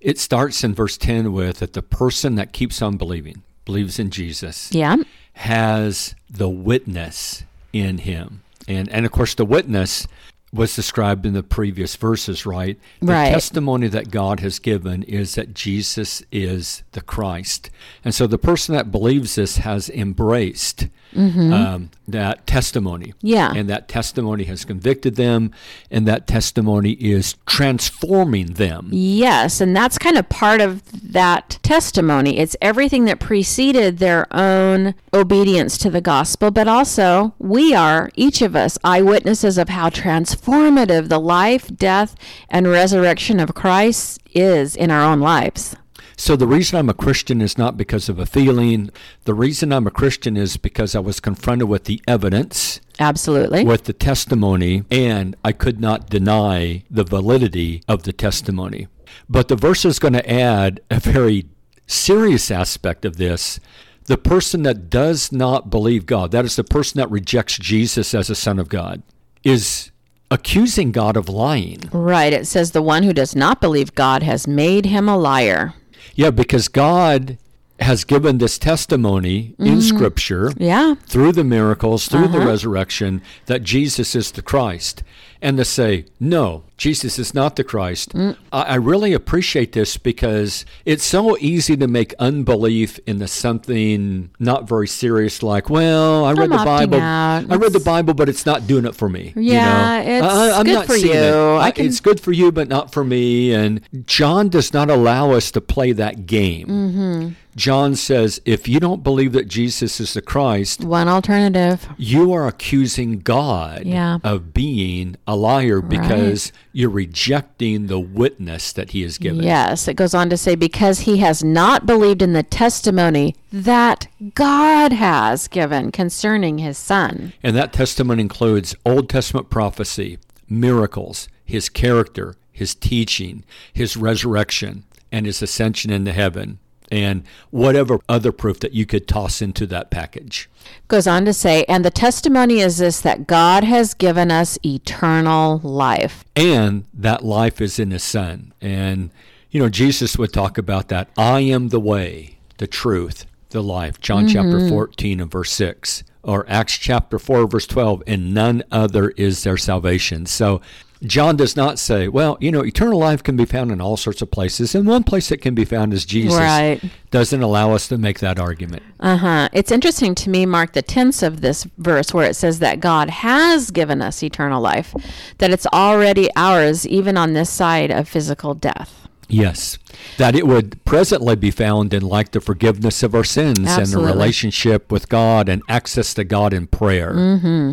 It 0.01 0.17
starts 0.17 0.63
in 0.63 0.73
verse 0.73 0.97
10 0.97 1.33
with 1.33 1.59
that 1.59 1.73
the 1.73 1.81
person 1.81 2.35
that 2.35 2.53
keeps 2.53 2.81
on 2.81 2.97
believing, 2.97 3.43
believes 3.65 3.99
in 3.99 4.09
Jesus, 4.11 4.69
Yeah. 4.71 4.97
has 5.33 6.15
the 6.29 6.49
witness 6.49 7.43
in 7.73 7.99
him. 7.99 8.41
And, 8.67 8.89
and 8.89 9.05
of 9.05 9.11
course, 9.11 9.33
the 9.35 9.45
witness 9.45 10.07
was 10.51 10.75
described 10.75 11.25
in 11.25 11.33
the 11.33 11.43
previous 11.43 11.95
verses, 11.95 12.45
right? 12.45 12.79
The 13.01 13.07
Right. 13.13 13.31
testimony 13.31 13.87
that 13.89 14.09
God 14.09 14.39
has 14.39 14.57
given 14.57 15.03
is 15.03 15.35
that 15.35 15.53
Jesus 15.53 16.23
is 16.31 16.81
the 16.93 17.01
Christ. 17.01 17.69
And 18.03 18.15
so 18.15 18.25
the 18.25 18.37
person 18.39 18.73
that 18.73 18.91
believes 18.91 19.35
this 19.35 19.57
has 19.57 19.89
embraced 19.89 20.87
um, 21.15 21.89
that 22.07 22.45
testimony. 22.47 23.07
Mm-hmm. 23.07 23.27
Yeah. 23.27 23.53
And 23.55 23.69
that 23.69 23.87
testimony 23.87 24.43
has 24.45 24.65
convicted 24.65 25.15
them, 25.15 25.51
and 25.89 26.07
that 26.07 26.27
testimony 26.27 26.91
is 26.91 27.35
transforming 27.45 28.53
them. 28.53 28.89
Yes, 28.91 29.61
and 29.61 29.75
that's 29.75 29.97
kind 29.97 30.17
of 30.17 30.29
part 30.29 30.61
of 30.61 30.83
that 31.13 31.59
testimony. 31.63 32.37
It's 32.37 32.55
everything 32.61 33.05
that 33.05 33.19
preceded 33.19 33.97
their 33.97 34.27
own 34.31 34.95
obedience 35.13 35.77
to 35.79 35.89
the 35.89 36.01
gospel, 36.01 36.51
but 36.51 36.67
also 36.67 37.33
we 37.39 37.73
are, 37.73 38.11
each 38.15 38.41
of 38.41 38.55
us, 38.55 38.77
eyewitnesses 38.83 39.57
of 39.57 39.69
how 39.69 39.89
transformative 39.89 41.09
the 41.09 41.19
life, 41.19 41.75
death, 41.75 42.15
and 42.49 42.67
resurrection 42.67 43.39
of 43.39 43.53
Christ 43.53 44.21
is 44.33 44.75
in 44.75 44.91
our 44.91 45.01
own 45.01 45.19
lives. 45.19 45.75
So 46.19 46.35
the 46.35 46.45
reason 46.45 46.77
I'm 46.77 46.89
a 46.89 46.93
Christian 46.93 47.41
is 47.41 47.57
not 47.57 47.77
because 47.77 48.09
of 48.09 48.19
a 48.19 48.25
feeling. 48.25 48.89
The 49.23 49.33
reason 49.33 49.71
I'm 49.71 49.87
a 49.87 49.91
Christian 49.91 50.35
is 50.35 50.57
because 50.57 50.93
I 50.93 50.99
was 50.99 51.21
confronted 51.21 51.69
with 51.69 51.85
the 51.85 52.01
evidence, 52.09 52.81
Absolutely. 52.99 53.63
with 53.63 53.85
the 53.85 53.93
testimony, 53.93 54.83
and 54.91 55.37
I 55.45 55.53
could 55.53 55.79
not 55.79 56.09
deny 56.09 56.83
the 56.91 57.05
validity 57.05 57.83
of 57.87 58.03
the 58.03 58.11
testimony. 58.11 58.89
But 59.29 59.47
the 59.47 59.55
verse 59.55 59.85
is 59.85 59.97
going 59.97 60.13
to 60.13 60.29
add 60.29 60.81
a 60.91 60.99
very 60.99 61.45
serious 61.87 62.51
aspect 62.51 63.05
of 63.05 63.15
this. 63.15 63.61
The 64.03 64.17
person 64.17 64.63
that 64.63 64.89
does 64.89 65.31
not 65.31 65.69
believe 65.69 66.05
God, 66.05 66.31
that 66.31 66.43
is 66.43 66.57
the 66.57 66.65
person 66.65 66.99
that 66.99 67.09
rejects 67.09 67.57
Jesus 67.57 68.13
as 68.13 68.29
a 68.29 68.35
son 68.35 68.59
of 68.59 68.67
God, 68.67 69.03
is 69.45 69.91
accusing 70.29 70.91
God 70.91 71.15
of 71.15 71.29
lying. 71.29 71.89
Right. 71.93 72.33
It 72.33 72.45
says 72.45 72.71
the 72.71 72.81
one 72.81 73.03
who 73.03 73.13
does 73.13 73.37
not 73.37 73.61
believe 73.61 73.95
God 73.95 74.21
has 74.23 74.47
made 74.47 74.85
him 74.85 75.07
a 75.07 75.17
liar. 75.17 75.75
Yeah, 76.19 76.31
because 76.31 76.67
God 76.67 77.37
has 77.79 78.03
given 78.03 78.39
this 78.39 78.57
testimony 78.59 79.55
in 79.57 79.81
Scripture 79.81 80.51
Yeah. 80.57 80.95
through 81.07 81.31
the 81.31 81.45
miracles, 81.45 82.09
through 82.09 82.27
the 82.27 82.39
Uh-huh. 82.39 82.49
resurrection, 82.49 83.21
that 83.45 83.63
Jesus 83.63 84.15
is 84.17 84.31
the 84.31 84.41
Christ. 84.41 85.01
And 85.41 85.55
to 85.57 85.63
say, 85.63 86.05
no, 86.19 86.63
Jesus 86.75 87.17
is 87.17 87.33
not 87.33 87.55
the 87.55 87.63
Christ. 87.63 88.11
Mm. 88.13 88.35
I, 88.51 88.61
I 88.63 88.75
really 88.75 89.13
appreciate 89.13 89.71
this 89.71 89.95
because 89.95 90.65
it's 90.83 91.03
so 91.05 91.37
easy 91.39 91.77
to 91.77 91.87
make 91.87 92.13
unbelief 92.19 92.99
into 93.07 93.25
something 93.27 94.31
not 94.39 94.67
very 94.67 94.87
serious, 94.87 95.41
like, 95.41 95.69
well, 95.69 96.25
I 96.25 96.33
read 96.33 96.51
I'm 96.51 96.57
the 96.59 96.65
Bible. 96.65 96.99
out. 96.99 97.45
I 97.49 97.55
read 97.55 97.71
the 97.73 97.79
Bible, 97.79 98.13
but 98.13 98.27
it's 98.27 98.45
not 98.45 98.67
doing 98.67 98.85
it 98.85 98.95
for 98.95 99.07
me. 99.07 99.31
you 99.35 99.53
Yeah, 99.53 100.03
know? 100.03 100.11
it's 100.11 100.25
I, 100.27 100.51
I'm 100.59 100.65
good 100.65 100.73
not 100.73 100.85
for 100.87 100.93
seeing 100.97 101.13
you. 101.13 101.19
it. 101.21 101.57
I- 101.59 101.71
can- 101.71 101.85
It's 101.85 101.99
good 102.01 102.19
for 102.19 102.31
you, 102.33 102.51
but 102.51 102.67
not 102.67 102.91
for 102.91 103.03
me. 103.03 103.53
And 103.53 103.81
John 104.05 104.49
does 104.49 104.73
not 104.73 104.89
allow 104.89 105.31
us 105.31 105.51
to 105.51 105.61
play 105.61 105.93
that 105.93 106.25
game. 106.25 106.67
Mm-hmm. 106.67 107.29
John 107.55 107.95
says, 107.95 108.39
if 108.45 108.67
you 108.67 108.79
don't 108.79 109.03
believe 109.03 109.31
that 109.33 109.47
Jesus 109.47 109.99
is 109.99 110.13
the 110.13 110.21
Christ, 110.21 110.83
One 110.83 111.07
alternative. 111.07 111.87
you 111.97 112.31
are 112.31 112.47
accusing 112.47 113.19
God 113.19 113.83
Yeah. 113.85 114.19
of 114.23 114.53
being 114.53 115.15
a 115.27 115.35
liar 115.35 115.81
because 115.81 116.51
you're 116.71 116.89
rejecting 116.89 117.87
the 117.87 117.99
witness 117.99 118.71
that 118.73 118.91
he 118.91 119.01
has 119.01 119.17
given. 119.17 119.43
Yes, 119.43 119.87
it 119.87 119.95
goes 119.95 120.13
on 120.13 120.29
to 120.29 120.37
say, 120.37 120.55
because 120.55 121.01
he 121.01 121.17
has 121.17 121.43
not 121.43 121.85
believed 121.85 122.21
in 122.21 122.33
the 122.33 122.43
testimony 122.43 123.35
that 123.51 124.07
God 124.35 124.93
has 124.93 125.47
given 125.47 125.91
concerning 125.91 126.59
his 126.59 126.77
son. 126.77 127.33
And 127.43 127.55
that 127.55 127.73
testimony 127.73 128.21
includes 128.21 128.75
Old 128.85 129.09
Testament 129.09 129.49
prophecy, 129.49 130.19
miracles, 130.47 131.27
his 131.43 131.67
character, 131.69 132.35
his 132.51 132.75
teaching, 132.75 133.43
his 133.73 133.97
resurrection, 133.97 134.83
and 135.11 135.25
his 135.25 135.41
ascension 135.41 135.91
into 135.91 136.11
heaven, 136.11 136.59
and 136.91 137.23
whatever 137.51 137.99
other 138.07 138.31
proof 138.31 138.59
that 138.59 138.73
you 138.73 138.85
could 138.85 139.07
toss 139.07 139.41
into 139.41 139.65
that 139.67 139.91
package. 139.91 140.49
Goes 140.87 141.07
on 141.07 141.25
to 141.25 141.33
say, 141.33 141.63
and 141.65 141.85
the 141.85 141.91
testimony 141.91 142.59
is 142.59 142.77
this 142.77 143.01
that 143.01 143.27
God 143.27 143.63
has 143.63 143.93
given 143.93 144.31
us 144.31 144.57
eternal 144.65 145.59
life. 145.59 146.23
And 146.35 146.85
that 146.93 147.23
life 147.23 147.61
is 147.61 147.79
in 147.79 147.91
his 147.91 148.03
son. 148.03 148.53
And, 148.61 149.11
you 149.51 149.61
know, 149.61 149.69
Jesus 149.69 150.17
would 150.17 150.33
talk 150.33 150.57
about 150.57 150.87
that. 150.89 151.09
I 151.17 151.41
am 151.41 151.69
the 151.69 151.79
way, 151.79 152.37
the 152.57 152.67
truth, 152.67 153.25
the 153.49 153.63
life. 153.63 153.99
John 154.01 154.25
mm-hmm. 154.27 154.33
chapter 154.33 154.69
14 154.69 155.19
and 155.19 155.31
verse 155.31 155.51
6. 155.51 156.03
Or 156.21 156.45
Acts 156.49 156.77
chapter 156.77 157.17
4, 157.17 157.47
verse 157.47 157.65
12. 157.65 158.03
And 158.05 158.33
none 158.33 158.63
other 158.71 159.09
is 159.11 159.43
there 159.43 159.57
salvation. 159.57 160.25
So 160.25 160.61
John 161.03 161.37
does 161.37 161.55
not 161.55 161.79
say, 161.79 162.09
well, 162.09 162.37
you 162.41 162.51
know, 162.51 162.63
eternal 162.63 162.99
life 162.99 163.23
can 163.23 163.37
be 163.37 163.45
found 163.45 163.71
in 163.71 163.79
all 163.79 163.95
sorts 163.95 164.21
of 164.21 164.31
places, 164.31 164.75
and 164.75 164.85
one 164.85 165.03
place 165.03 165.31
it 165.31 165.37
can 165.37 165.55
be 165.55 165.63
found 165.63 165.93
is 165.93 166.05
Jesus. 166.05 166.37
Right. 166.37 166.81
Doesn't 167.09 167.41
allow 167.41 167.73
us 167.73 167.87
to 167.87 167.97
make 167.97 168.19
that 168.19 168.37
argument. 168.37 168.83
Uh 168.99 169.15
huh. 169.15 169.49
It's 169.53 169.71
interesting 169.71 170.13
to 170.15 170.29
me, 170.29 170.45
Mark, 170.45 170.73
the 170.73 170.81
tense 170.81 171.23
of 171.23 171.39
this 171.39 171.65
verse 171.77 172.13
where 172.13 172.29
it 172.29 172.35
says 172.35 172.59
that 172.59 172.81
God 172.81 173.09
has 173.09 173.71
given 173.71 174.01
us 174.01 174.21
eternal 174.21 174.61
life, 174.61 174.93
that 175.37 175.51
it's 175.51 175.67
already 175.67 176.29
ours, 176.35 176.85
even 176.85 177.15
on 177.17 177.33
this 177.33 177.49
side 177.49 177.91
of 177.91 178.09
physical 178.09 178.53
death. 178.53 179.07
Yes, 179.29 179.77
that 180.17 180.35
it 180.35 180.47
would 180.47 180.83
presently 180.85 181.35
be 181.35 181.51
found 181.51 181.93
in 181.93 182.01
like 182.01 182.31
the 182.31 182.41
forgiveness 182.41 183.03
of 183.03 183.13
our 183.13 183.23
sins 183.23 183.59
and 183.59 183.87
the 183.87 183.99
relationship 183.99 184.91
with 184.91 185.07
God 185.07 185.47
and 185.47 185.61
access 185.69 186.15
to 186.15 186.23
God 186.23 186.51
in 186.51 186.65
prayer. 186.65 187.13
Mm-hmm. 187.13 187.71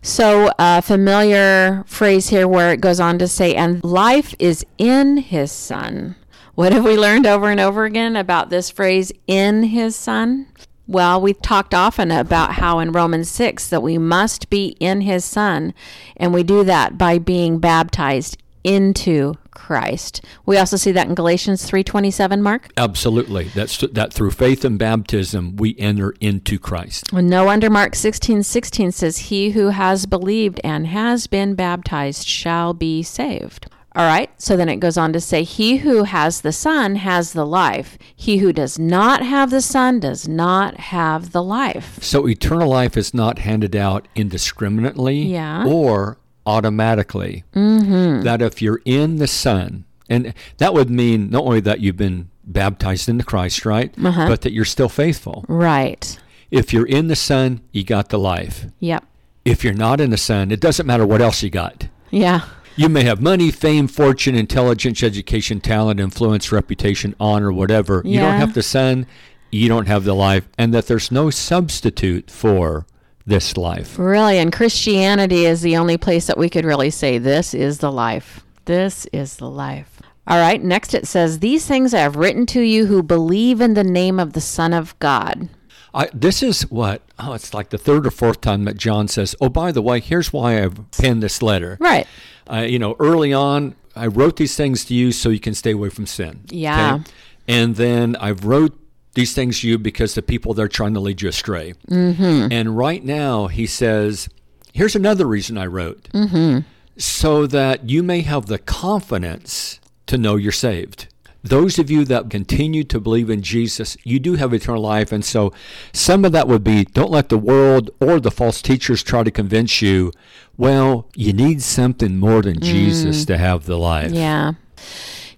So, 0.00 0.50
a 0.58 0.80
familiar 0.80 1.84
phrase 1.86 2.30
here 2.30 2.48
where 2.48 2.72
it 2.72 2.80
goes 2.80 3.00
on 3.00 3.18
to 3.18 3.28
say, 3.28 3.54
and 3.54 3.84
life 3.84 4.34
is 4.38 4.64
in 4.78 5.18
his 5.18 5.52
son. 5.52 6.16
What 6.54 6.72
have 6.72 6.84
we 6.84 6.96
learned 6.96 7.26
over 7.26 7.50
and 7.50 7.60
over 7.60 7.84
again 7.84 8.16
about 8.16 8.48
this 8.48 8.70
phrase, 8.70 9.12
in 9.26 9.64
his 9.64 9.94
son? 9.94 10.46
Well, 10.86 11.20
we've 11.20 11.40
talked 11.42 11.74
often 11.74 12.10
about 12.10 12.54
how 12.54 12.78
in 12.78 12.92
Romans 12.92 13.28
6 13.28 13.68
that 13.68 13.82
we 13.82 13.98
must 13.98 14.48
be 14.48 14.68
in 14.80 15.02
his 15.02 15.24
son, 15.24 15.74
and 16.16 16.32
we 16.32 16.42
do 16.42 16.64
that 16.64 16.96
by 16.96 17.18
being 17.18 17.58
baptized 17.58 18.38
into 18.64 19.34
Christ. 19.58 20.22
We 20.46 20.56
also 20.56 20.76
see 20.76 20.92
that 20.92 21.08
in 21.08 21.14
Galatians 21.14 21.68
3:27, 21.68 22.40
Mark. 22.40 22.68
Absolutely. 22.76 23.44
That's 23.54 23.76
that 23.78 24.12
through 24.12 24.30
faith 24.30 24.64
and 24.64 24.78
baptism 24.78 25.56
we 25.56 25.74
enter 25.78 26.14
into 26.20 26.58
Christ. 26.58 27.12
Well, 27.12 27.22
no 27.22 27.44
wonder 27.44 27.68
Mark 27.68 27.94
16, 27.96 28.44
16 28.44 28.92
says, 28.92 29.18
He 29.18 29.50
who 29.50 29.70
has 29.70 30.06
believed 30.06 30.60
and 30.62 30.86
has 30.86 31.26
been 31.26 31.54
baptized 31.54 32.26
shall 32.26 32.72
be 32.72 33.02
saved. 33.02 33.66
All 33.96 34.04
right, 34.06 34.30
so 34.40 34.56
then 34.56 34.68
it 34.68 34.76
goes 34.76 34.96
on 34.96 35.12
to 35.12 35.20
say, 35.20 35.42
He 35.42 35.78
who 35.78 36.04
has 36.04 36.42
the 36.42 36.52
Son 36.52 36.94
has 36.96 37.32
the 37.32 37.44
life. 37.46 37.98
He 38.14 38.36
who 38.38 38.52
does 38.52 38.78
not 38.78 39.22
have 39.22 39.50
the 39.50 39.60
Son 39.60 39.98
does 39.98 40.28
not 40.28 40.78
have 40.78 41.32
the 41.32 41.42
life. 41.42 41.98
So 42.02 42.28
eternal 42.28 42.68
life 42.68 42.96
is 42.96 43.12
not 43.12 43.40
handed 43.40 43.74
out 43.74 44.06
indiscriminately 44.14 45.22
Yeah. 45.32 45.64
or 45.66 46.18
automatically. 46.48 47.44
Mm-hmm. 47.54 48.22
That 48.22 48.40
if 48.40 48.62
you're 48.62 48.80
in 48.86 49.16
the 49.16 49.26
Son, 49.26 49.84
and 50.08 50.32
that 50.56 50.72
would 50.72 50.88
mean 50.88 51.28
not 51.28 51.44
only 51.44 51.60
that 51.60 51.80
you've 51.80 51.98
been 51.98 52.30
baptized 52.42 53.10
into 53.10 53.24
Christ, 53.24 53.66
right? 53.66 53.94
Uh-huh. 54.02 54.26
But 54.26 54.40
that 54.40 54.52
you're 54.52 54.64
still 54.64 54.88
faithful. 54.88 55.44
Right. 55.46 56.18
If 56.50 56.72
you're 56.72 56.86
in 56.86 57.08
the 57.08 57.16
Son, 57.16 57.60
you 57.72 57.84
got 57.84 58.08
the 58.08 58.18
life. 58.18 58.64
Yep. 58.80 59.04
If 59.44 59.62
you're 59.62 59.74
not 59.74 60.00
in 60.00 60.08
the 60.08 60.16
Son, 60.16 60.50
it 60.50 60.60
doesn't 60.60 60.86
matter 60.86 61.06
what 61.06 61.20
else 61.20 61.42
you 61.42 61.50
got. 61.50 61.88
Yeah. 62.10 62.46
You 62.74 62.88
may 62.88 63.02
have 63.04 63.20
money, 63.20 63.50
fame, 63.50 63.86
fortune, 63.86 64.34
intelligence, 64.34 65.02
education, 65.02 65.60
talent, 65.60 66.00
influence, 66.00 66.50
reputation, 66.50 67.14
honor, 67.20 67.52
whatever. 67.52 68.00
Yeah. 68.04 68.12
You 68.12 68.20
don't 68.20 68.40
have 68.40 68.54
the 68.54 68.62
Son, 68.62 69.06
you 69.50 69.68
don't 69.68 69.86
have 69.86 70.04
the 70.04 70.14
life, 70.14 70.48
and 70.56 70.72
that 70.72 70.86
there's 70.86 71.10
no 71.10 71.28
substitute 71.28 72.30
for 72.30 72.86
this 73.28 73.56
life. 73.56 73.98
Really, 73.98 74.38
and 74.38 74.52
Christianity 74.52 75.46
is 75.46 75.62
the 75.62 75.76
only 75.76 75.96
place 75.96 76.26
that 76.26 76.38
we 76.38 76.48
could 76.48 76.64
really 76.64 76.90
say, 76.90 77.18
This 77.18 77.54
is 77.54 77.78
the 77.78 77.92
life. 77.92 78.44
This 78.64 79.06
is 79.06 79.36
the 79.36 79.50
life. 79.50 80.00
All 80.26 80.38
right, 80.38 80.62
next 80.62 80.94
it 80.94 81.06
says, 81.06 81.38
These 81.38 81.66
things 81.66 81.94
I 81.94 82.00
have 82.00 82.16
written 82.16 82.46
to 82.46 82.60
you 82.60 82.86
who 82.86 83.02
believe 83.02 83.60
in 83.60 83.74
the 83.74 83.84
name 83.84 84.18
of 84.18 84.32
the 84.32 84.40
Son 84.40 84.72
of 84.72 84.98
God. 84.98 85.48
I, 85.94 86.08
this 86.12 86.42
is 86.42 86.62
what, 86.70 87.02
oh, 87.18 87.32
it's 87.32 87.54
like 87.54 87.70
the 87.70 87.78
third 87.78 88.06
or 88.06 88.10
fourth 88.10 88.40
time 88.40 88.64
that 88.64 88.76
John 88.76 89.08
says, 89.08 89.34
oh, 89.40 89.48
by 89.48 89.72
the 89.72 89.82
way, 89.82 90.00
here's 90.00 90.32
why 90.32 90.62
I've 90.62 90.90
penned 90.92 91.22
this 91.22 91.42
letter. 91.42 91.78
Right. 91.80 92.06
Uh, 92.50 92.58
you 92.58 92.78
know, 92.78 92.94
early 92.98 93.32
on, 93.32 93.74
I 93.96 94.06
wrote 94.06 94.36
these 94.36 94.54
things 94.54 94.84
to 94.86 94.94
you 94.94 95.12
so 95.12 95.30
you 95.30 95.40
can 95.40 95.54
stay 95.54 95.72
away 95.72 95.88
from 95.88 96.06
sin. 96.06 96.44
Yeah. 96.48 97.00
And 97.46 97.76
then 97.76 98.16
I've 98.16 98.44
wrote 98.44 98.78
these 99.14 99.34
things 99.34 99.60
to 99.60 99.68
you 99.68 99.78
because 99.78 100.14
the 100.14 100.22
people 100.22 100.54
they're 100.54 100.68
trying 100.68 100.94
to 100.94 101.00
lead 101.00 101.22
you 101.22 101.28
astray. 101.28 101.74
Mm-hmm. 101.88 102.52
And 102.52 102.76
right 102.76 103.04
now, 103.04 103.48
he 103.48 103.66
says, 103.66 104.28
here's 104.72 104.96
another 104.96 105.26
reason 105.26 105.58
I 105.58 105.66
wrote. 105.66 106.08
Mm-hmm. 106.14 106.60
So 106.96 107.46
that 107.46 107.88
you 107.88 108.02
may 108.02 108.22
have 108.22 108.46
the 108.46 108.58
confidence 108.58 109.80
to 110.06 110.18
know 110.18 110.36
you're 110.36 110.52
saved. 110.52 111.06
Those 111.42 111.78
of 111.78 111.90
you 111.90 112.04
that 112.06 112.30
continue 112.30 112.82
to 112.84 112.98
believe 112.98 113.30
in 113.30 113.42
Jesus, 113.42 113.96
you 114.02 114.18
do 114.18 114.34
have 114.34 114.52
eternal 114.52 114.82
life. 114.82 115.12
And 115.12 115.24
so 115.24 115.52
some 115.92 116.24
of 116.24 116.32
that 116.32 116.48
would 116.48 116.64
be 116.64 116.84
don't 116.84 117.12
let 117.12 117.28
the 117.28 117.38
world 117.38 117.90
or 118.00 118.18
the 118.18 118.32
false 118.32 118.60
teachers 118.60 119.04
try 119.04 119.22
to 119.22 119.30
convince 119.30 119.80
you, 119.80 120.12
well, 120.56 121.08
you 121.14 121.32
need 121.32 121.62
something 121.62 122.18
more 122.18 122.42
than 122.42 122.60
Jesus 122.60 123.24
to 123.26 123.38
have 123.38 123.66
the 123.66 123.78
life. 123.78 124.10
Yeah. 124.10 124.54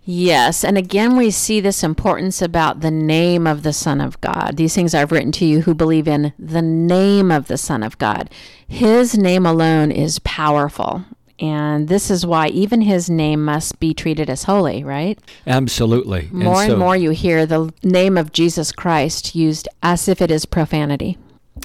Yes. 0.04 0.64
And 0.64 0.78
again, 0.78 1.16
we 1.16 1.30
see 1.30 1.60
this 1.60 1.84
importance 1.84 2.40
about 2.40 2.80
the 2.80 2.90
name 2.90 3.46
of 3.46 3.62
the 3.62 3.72
Son 3.72 4.00
of 4.00 4.20
God. 4.20 4.56
These 4.56 4.74
things 4.74 4.94
I've 4.94 5.12
written 5.12 5.32
to 5.32 5.44
you 5.44 5.62
who 5.62 5.74
believe 5.74 6.08
in 6.08 6.32
the 6.38 6.62
name 6.62 7.30
of 7.30 7.48
the 7.48 7.58
Son 7.58 7.82
of 7.82 7.98
God. 7.98 8.30
His 8.66 9.16
name 9.16 9.44
alone 9.44 9.90
is 9.90 10.18
powerful. 10.20 11.04
And 11.38 11.88
this 11.88 12.10
is 12.10 12.26
why 12.26 12.48
even 12.48 12.82
his 12.82 13.08
name 13.08 13.44
must 13.44 13.80
be 13.80 13.94
treated 13.94 14.28
as 14.28 14.44
holy, 14.44 14.84
right? 14.84 15.18
Absolutely. 15.46 16.28
More 16.30 16.62
and, 16.62 16.72
so- 16.72 16.76
more 16.76 16.96
you 16.96 17.10
hear 17.10 17.46
the 17.46 17.72
name 17.82 18.18
of 18.18 18.32
Jesus 18.32 18.72
Christ 18.72 19.34
used 19.34 19.68
as 19.82 20.08
if 20.08 20.20
it 20.20 20.30
is 20.30 20.44
profanity. 20.44 21.18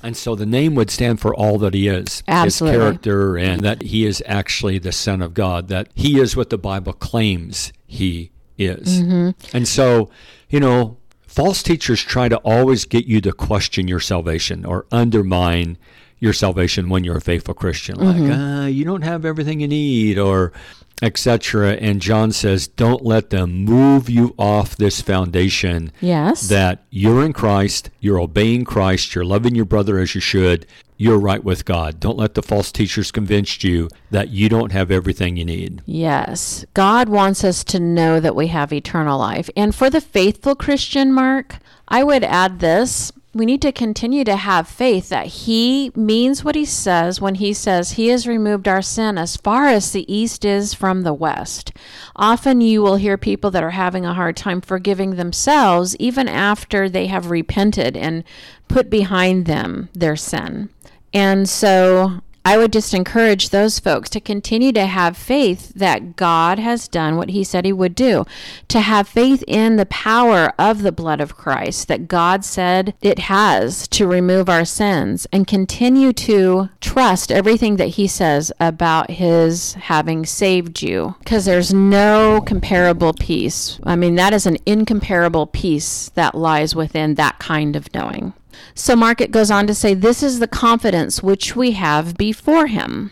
And 0.04 0.16
so 0.16 0.36
the 0.36 0.46
name 0.46 0.76
would 0.76 0.92
stand 0.92 1.20
for 1.20 1.34
all 1.34 1.58
that 1.60 1.74
he 1.74 1.88
is, 1.88 2.22
Absolutely. 2.28 2.78
his 2.78 2.84
character, 2.86 3.38
and 3.38 3.62
that 3.62 3.82
he 3.82 4.06
is 4.06 4.22
actually 4.26 4.78
the 4.78 4.92
Son 4.92 5.22
of 5.22 5.34
God, 5.34 5.68
that 5.70 5.88
he 5.96 6.20
is 6.20 6.36
what 6.36 6.50
the 6.50 6.58
Bible 6.58 6.94
claims 6.94 7.72
he 7.86 8.32
is. 8.58 9.02
Mm-hmm. 9.02 9.56
And 9.56 9.68
so, 9.68 10.10
you 10.50 10.60
know, 10.60 10.98
false 11.28 11.62
teachers 11.62 12.02
try 12.02 12.30
to 12.30 12.38
always 12.38 12.86
get 12.86 13.06
you 13.06 13.22
to 13.22 13.32
question 13.32 13.88
your 13.88 14.00
salvation 14.00 14.66
or 14.66 14.86
undermine 14.92 15.78
your 16.20 16.34
salvation 16.34 16.90
when 16.90 17.04
you're 17.04 17.18
a 17.18 17.22
faithful 17.22 17.54
Christian. 17.54 17.96
Like, 17.98 18.16
Mm-hmm. 18.16 18.32
uh, 18.32 18.66
you 18.68 18.86
don't 18.86 19.02
have 19.04 19.26
everything 19.26 19.60
you 19.60 19.68
need, 19.68 20.18
or 20.18 20.54
etc. 21.02 21.74
And 21.74 22.02
John 22.02 22.32
says, 22.32 22.68
don't 22.68 23.04
let 23.06 23.30
them 23.30 23.66
move 23.66 24.10
you 24.10 24.34
off 24.38 24.76
this 24.78 25.02
foundation 25.02 25.92
Yes. 26.02 26.48
that 26.50 26.84
you're 26.90 27.24
in 27.24 27.34
Christ, 27.34 27.90
you're 28.00 28.20
obeying 28.20 28.66
Christ, 28.66 29.14
you're 29.16 29.26
loving 29.26 29.56
your 29.56 29.66
brother 29.66 30.00
as 30.00 30.16
you 30.16 30.22
should, 30.22 30.66
you're 30.98 31.20
right 31.20 31.44
with 31.44 31.66
God. 31.66 32.00
Don't 32.00 32.18
let 32.18 32.36
the 32.36 32.42
false 32.42 32.72
teachers 32.72 33.12
convince 33.12 33.64
you 33.64 33.90
that 34.12 34.30
you 34.30 34.48
don't 34.48 34.72
have 34.72 34.92
everything 34.92 35.36
you 35.36 35.44
need. 35.44 35.82
Yes. 35.86 36.64
God 36.74 37.10
wants 37.10 37.44
us 37.44 37.66
to 37.66 37.80
know 37.80 38.22
that 38.22 38.36
we 38.36 38.48
have 38.48 38.72
eternal 38.72 39.20
life. 39.20 39.50
And 39.58 39.76
for 39.76 39.90
the 39.90 40.00
faithful 40.00 40.56
Christian, 40.56 41.12
Mark, 41.12 41.58
I 41.90 42.04
would 42.04 42.24
add 42.24 42.60
this. 42.60 43.12
We 43.36 43.46
need 43.46 43.62
to 43.64 43.74
continue 43.74 44.24
to 44.24 44.38
have 44.38 44.66
faith 44.66 45.10
that 45.10 45.28
He 45.28 45.92
means 45.94 46.46
what 46.46 46.56
He 46.56 46.64
says 46.64 47.20
when 47.20 47.36
He 47.36 47.52
says 47.52 47.92
He 47.92 48.08
has 48.08 48.26
removed 48.26 48.66
our 48.66 48.82
sin 48.82 49.18
as 49.18 49.36
far 49.36 49.68
as 49.68 49.92
the 49.92 50.12
East 50.12 50.46
is 50.46 50.74
from 50.74 51.02
the 51.02 51.14
West. 51.14 51.74
Often 52.16 52.62
you 52.62 52.82
will 52.82 52.96
hear 52.96 53.18
people 53.18 53.52
that 53.52 53.62
are 53.62 53.72
having 53.72 54.06
a 54.06 54.14
hard 54.14 54.38
time 54.38 54.62
forgiving 54.62 55.18
themselves 55.18 55.98
even 55.98 56.30
after 56.30 56.88
they 56.88 57.08
have 57.08 57.30
repented 57.30 57.98
and 57.98 58.24
put 58.70 58.90
behind 58.90 59.48
them 59.48 59.90
their 59.92 60.16
sin. 60.16 60.70
And 61.14 61.50
so 61.50 62.22
I 62.48 62.58
would 62.58 62.72
just 62.72 62.94
encourage 62.94 63.50
those 63.50 63.80
folks 63.80 64.08
to 64.12 64.20
continue 64.20 64.72
to 64.74 64.86
have 64.86 65.18
faith 65.18 65.74
that 65.74 66.16
God 66.16 66.60
has 66.60 66.88
done 66.88 67.18
what 67.18 67.30
He 67.30 67.44
said 67.44 67.66
He 67.66 67.74
would 67.74 67.96
do, 67.96 68.24
to 68.68 68.82
have 68.82 69.08
faith 69.08 69.44
in 69.48 69.78
the 69.78 69.88
power 69.88 70.54
of 70.60 70.84
the 70.84 70.92
blood 70.92 71.20
of 71.20 71.36
Christ 71.36 71.88
that 71.88 72.08
God 72.08 72.46
said 72.46 72.94
it 73.02 73.18
has 73.18 73.88
to 73.88 74.06
remove 74.06 74.48
our 74.48 74.64
sins, 74.64 75.26
and 75.34 75.48
continue 75.48 76.14
to 76.14 76.70
trust 76.82 77.32
everything 77.32 77.78
that 77.78 77.88
He 77.88 78.06
says 78.08 78.52
about 78.60 79.10
His 79.10 79.74
having 79.74 80.24
saved 80.24 80.84
you, 80.84 81.16
because 81.20 81.46
there's 81.46 81.74
no 81.74 82.42
comparable 82.46 83.14
peace. 83.14 83.80
I 83.84 83.96
mean, 83.96 84.14
that 84.16 84.34
is 84.34 84.46
an 84.46 84.58
incomparable 84.68 85.48
peace 85.48 86.10
that 86.14 86.36
lies 86.36 86.76
within 86.76 87.16
that 87.16 87.40
kind 87.40 87.76
of 87.76 87.92
knowing. 87.92 88.34
So 88.74 88.96
Mark 88.96 89.22
it 89.22 89.32
goes 89.32 89.52
on 89.52 89.68
to 89.68 89.74
say, 89.74 89.94
This 89.94 90.24
is 90.24 90.40
the 90.40 90.48
confidence 90.48 91.22
which 91.24 91.56
we 91.56 91.72
have 91.72 92.16
before 92.18 92.68
him. 92.68 93.12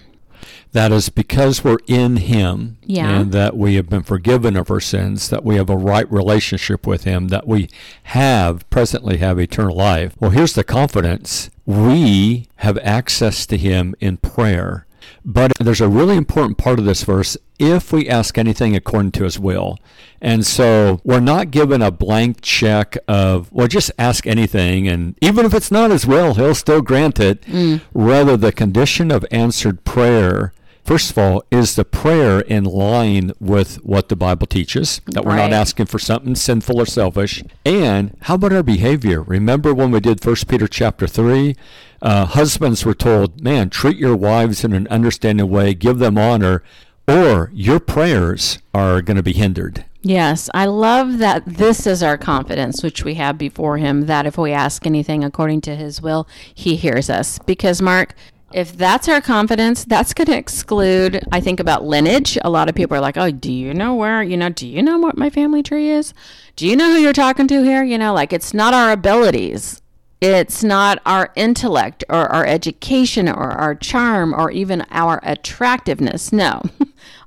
That 0.74 0.92
is 0.92 1.10
because 1.10 1.64
we're 1.64 1.78
in 1.86 2.18
Him 2.18 2.78
Yeah. 2.84 3.08
and 3.08 3.32
that 3.32 3.56
we 3.56 3.76
have 3.76 3.88
been 3.90 4.02
forgiven 4.02 4.58
of 4.58 4.72
our 4.72 4.80
sins, 4.80 5.30
that 5.30 5.46
we 5.46 5.56
have 5.56 5.70
a 5.70 5.78
right 5.78 6.12
relationship 6.12 6.88
with 6.88 7.04
Him, 7.04 7.28
that 7.28 7.48
we 7.48 7.70
have, 8.04 8.68
presently 8.72 9.18
have 9.18 9.40
eternal 9.40 9.76
life. 9.76 10.16
Well, 10.20 10.32
here's 10.32 10.54
the 10.54 10.64
confidence 10.64 11.52
we 11.68 12.48
have 12.58 12.80
access 12.80 13.46
to 13.46 13.58
Him 13.58 13.94
in 14.00 14.18
prayer. 14.18 14.88
But 15.26 15.52
there's 15.60 15.82
a 15.82 15.88
really 15.88 16.18
important 16.18 16.58
part 16.58 16.80
of 16.80 16.86
this 16.86 17.04
verse 17.04 17.38
if 17.60 17.94
we 17.94 18.10
ask 18.10 18.38
anything 18.38 18.76
according 18.76 19.12
to 19.14 19.24
his 19.24 19.40
will. 19.40 19.78
And 20.22 20.46
so 20.46 21.02
we're 21.04 21.20
not 21.20 21.52
given 21.52 21.82
a 21.82 21.92
blank 21.92 22.42
check 22.42 22.98
of, 23.08 23.52
well, 23.52 23.68
just 23.68 23.92
ask 23.98 24.28
anything. 24.28 24.88
And 24.88 25.16
even 25.22 25.46
if 25.46 25.54
it's 25.54 25.72
not 25.72 25.92
his 25.92 26.06
will, 26.06 26.34
he'll 26.34 26.56
still 26.56 26.82
grant 26.82 27.20
it. 27.20 27.42
Mm. 27.44 27.82
Rather, 27.94 28.38
the 28.38 28.52
condition 28.52 29.12
of 29.12 29.26
answered 29.32 29.84
prayer 29.84 30.54
First 30.84 31.12
of 31.12 31.18
all, 31.18 31.44
is 31.50 31.76
the 31.76 31.86
prayer 31.86 32.42
in 32.42 32.66
line 32.66 33.32
with 33.40 33.78
what 33.86 34.10
the 34.10 34.18
Bible 34.18 34.48
teaches? 34.48 35.00
That 35.06 35.24
we're 35.24 35.38
not 35.38 35.54
asking 35.54 35.86
for 35.86 35.98
something 35.98 36.36
sinful 36.36 36.78
or 36.78 36.86
selfish. 36.86 37.42
And 37.66 38.18
how 38.24 38.36
about 38.36 38.52
our 38.52 38.64
behavior? 38.64 39.22
Remember 39.22 39.74
when 39.74 39.92
we 39.92 40.02
did 40.02 40.20
First 40.20 40.50
Peter 40.50 40.68
chapter 40.68 41.08
three? 41.08 41.56
Uh, 42.02 42.26
husbands 42.26 42.86
were 42.86 42.94
told, 42.94 43.42
"Man, 43.42 43.70
treat 43.70 43.96
your 43.96 44.18
wives 44.18 44.66
in 44.66 44.74
an 44.74 44.88
understanding 44.90 45.50
way, 45.50 45.74
give 45.74 46.00
them 46.00 46.18
honor, 46.18 46.62
or 47.08 47.50
your 47.54 47.80
prayers 47.80 48.60
are 48.74 49.02
going 49.02 49.16
to 49.18 49.24
be 49.24 49.34
hindered." 49.34 49.86
Yes, 50.06 50.50
I 50.54 50.66
love 50.66 51.20
that 51.20 51.46
this 51.46 51.88
is 51.88 52.04
our 52.04 52.18
confidence, 52.18 52.84
which 52.84 53.06
we 53.06 53.14
have 53.14 53.38
before 53.38 53.78
Him, 53.78 54.08
that 54.08 54.26
if 54.26 54.38
we 54.38 54.52
ask 54.52 54.86
anything 54.86 55.24
according 55.24 55.62
to 55.62 55.78
His 55.78 56.02
will, 56.02 56.28
He 56.54 56.76
hears 56.76 57.10
us. 57.10 57.40
Because, 57.46 57.82
Mark, 57.82 58.14
if 58.54 58.78
that's 58.78 59.10
our 59.10 59.22
confidence, 59.22 59.84
that's 59.86 60.14
going 60.14 60.28
to 60.28 60.38
exclude, 60.38 61.24
I 61.32 61.40
think 61.40 61.60
about 61.60 61.84
lineage. 61.84 62.38
A 62.44 62.50
lot 62.50 62.70
of 62.70 62.76
people 62.76 62.96
are 62.96 63.02
like, 63.02 63.18
oh, 63.18 63.32
do 63.32 63.52
you 63.52 63.74
know 63.74 63.96
where, 63.96 64.22
you 64.22 64.38
know, 64.38 64.50
do 64.50 64.68
you 64.68 64.82
know 64.82 64.98
what 64.98 65.18
my 65.18 65.30
family 65.30 65.64
tree 65.64 65.90
is? 65.90 66.14
Do 66.56 66.68
you 66.68 66.76
know 66.76 66.92
who 66.92 67.00
you're 67.00 67.14
talking 67.14 67.48
to 67.48 67.64
here? 67.64 67.84
You 67.84 67.98
know, 67.98 68.14
like 68.14 68.32
it's 68.32 68.54
not 68.54 68.74
our 68.74 68.92
abilities. 68.92 69.82
It's 70.22 70.64
not 70.64 71.02
our 71.06 71.34
intellect 71.36 72.06
or 72.08 72.32
our 72.32 72.46
education 72.46 73.28
or 73.28 73.52
our 73.52 73.76
charm 73.76 74.34
or 74.34 74.52
even 74.52 74.86
our 74.90 75.20
attractiveness. 75.24 76.32
No. 76.32 76.62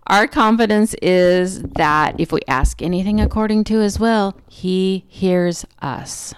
Our 0.09 0.29
confidence 0.29 0.95
is 1.03 1.63
that 1.63 2.21
if 2.21 2.31
we 2.31 2.39
ask 2.47 2.81
anything 2.81 3.21
according 3.21 3.65
to 3.65 3.81
his 3.81 3.99
will, 3.99 4.37
he 4.49 5.05
hears 5.09 5.67
us. 5.83 6.33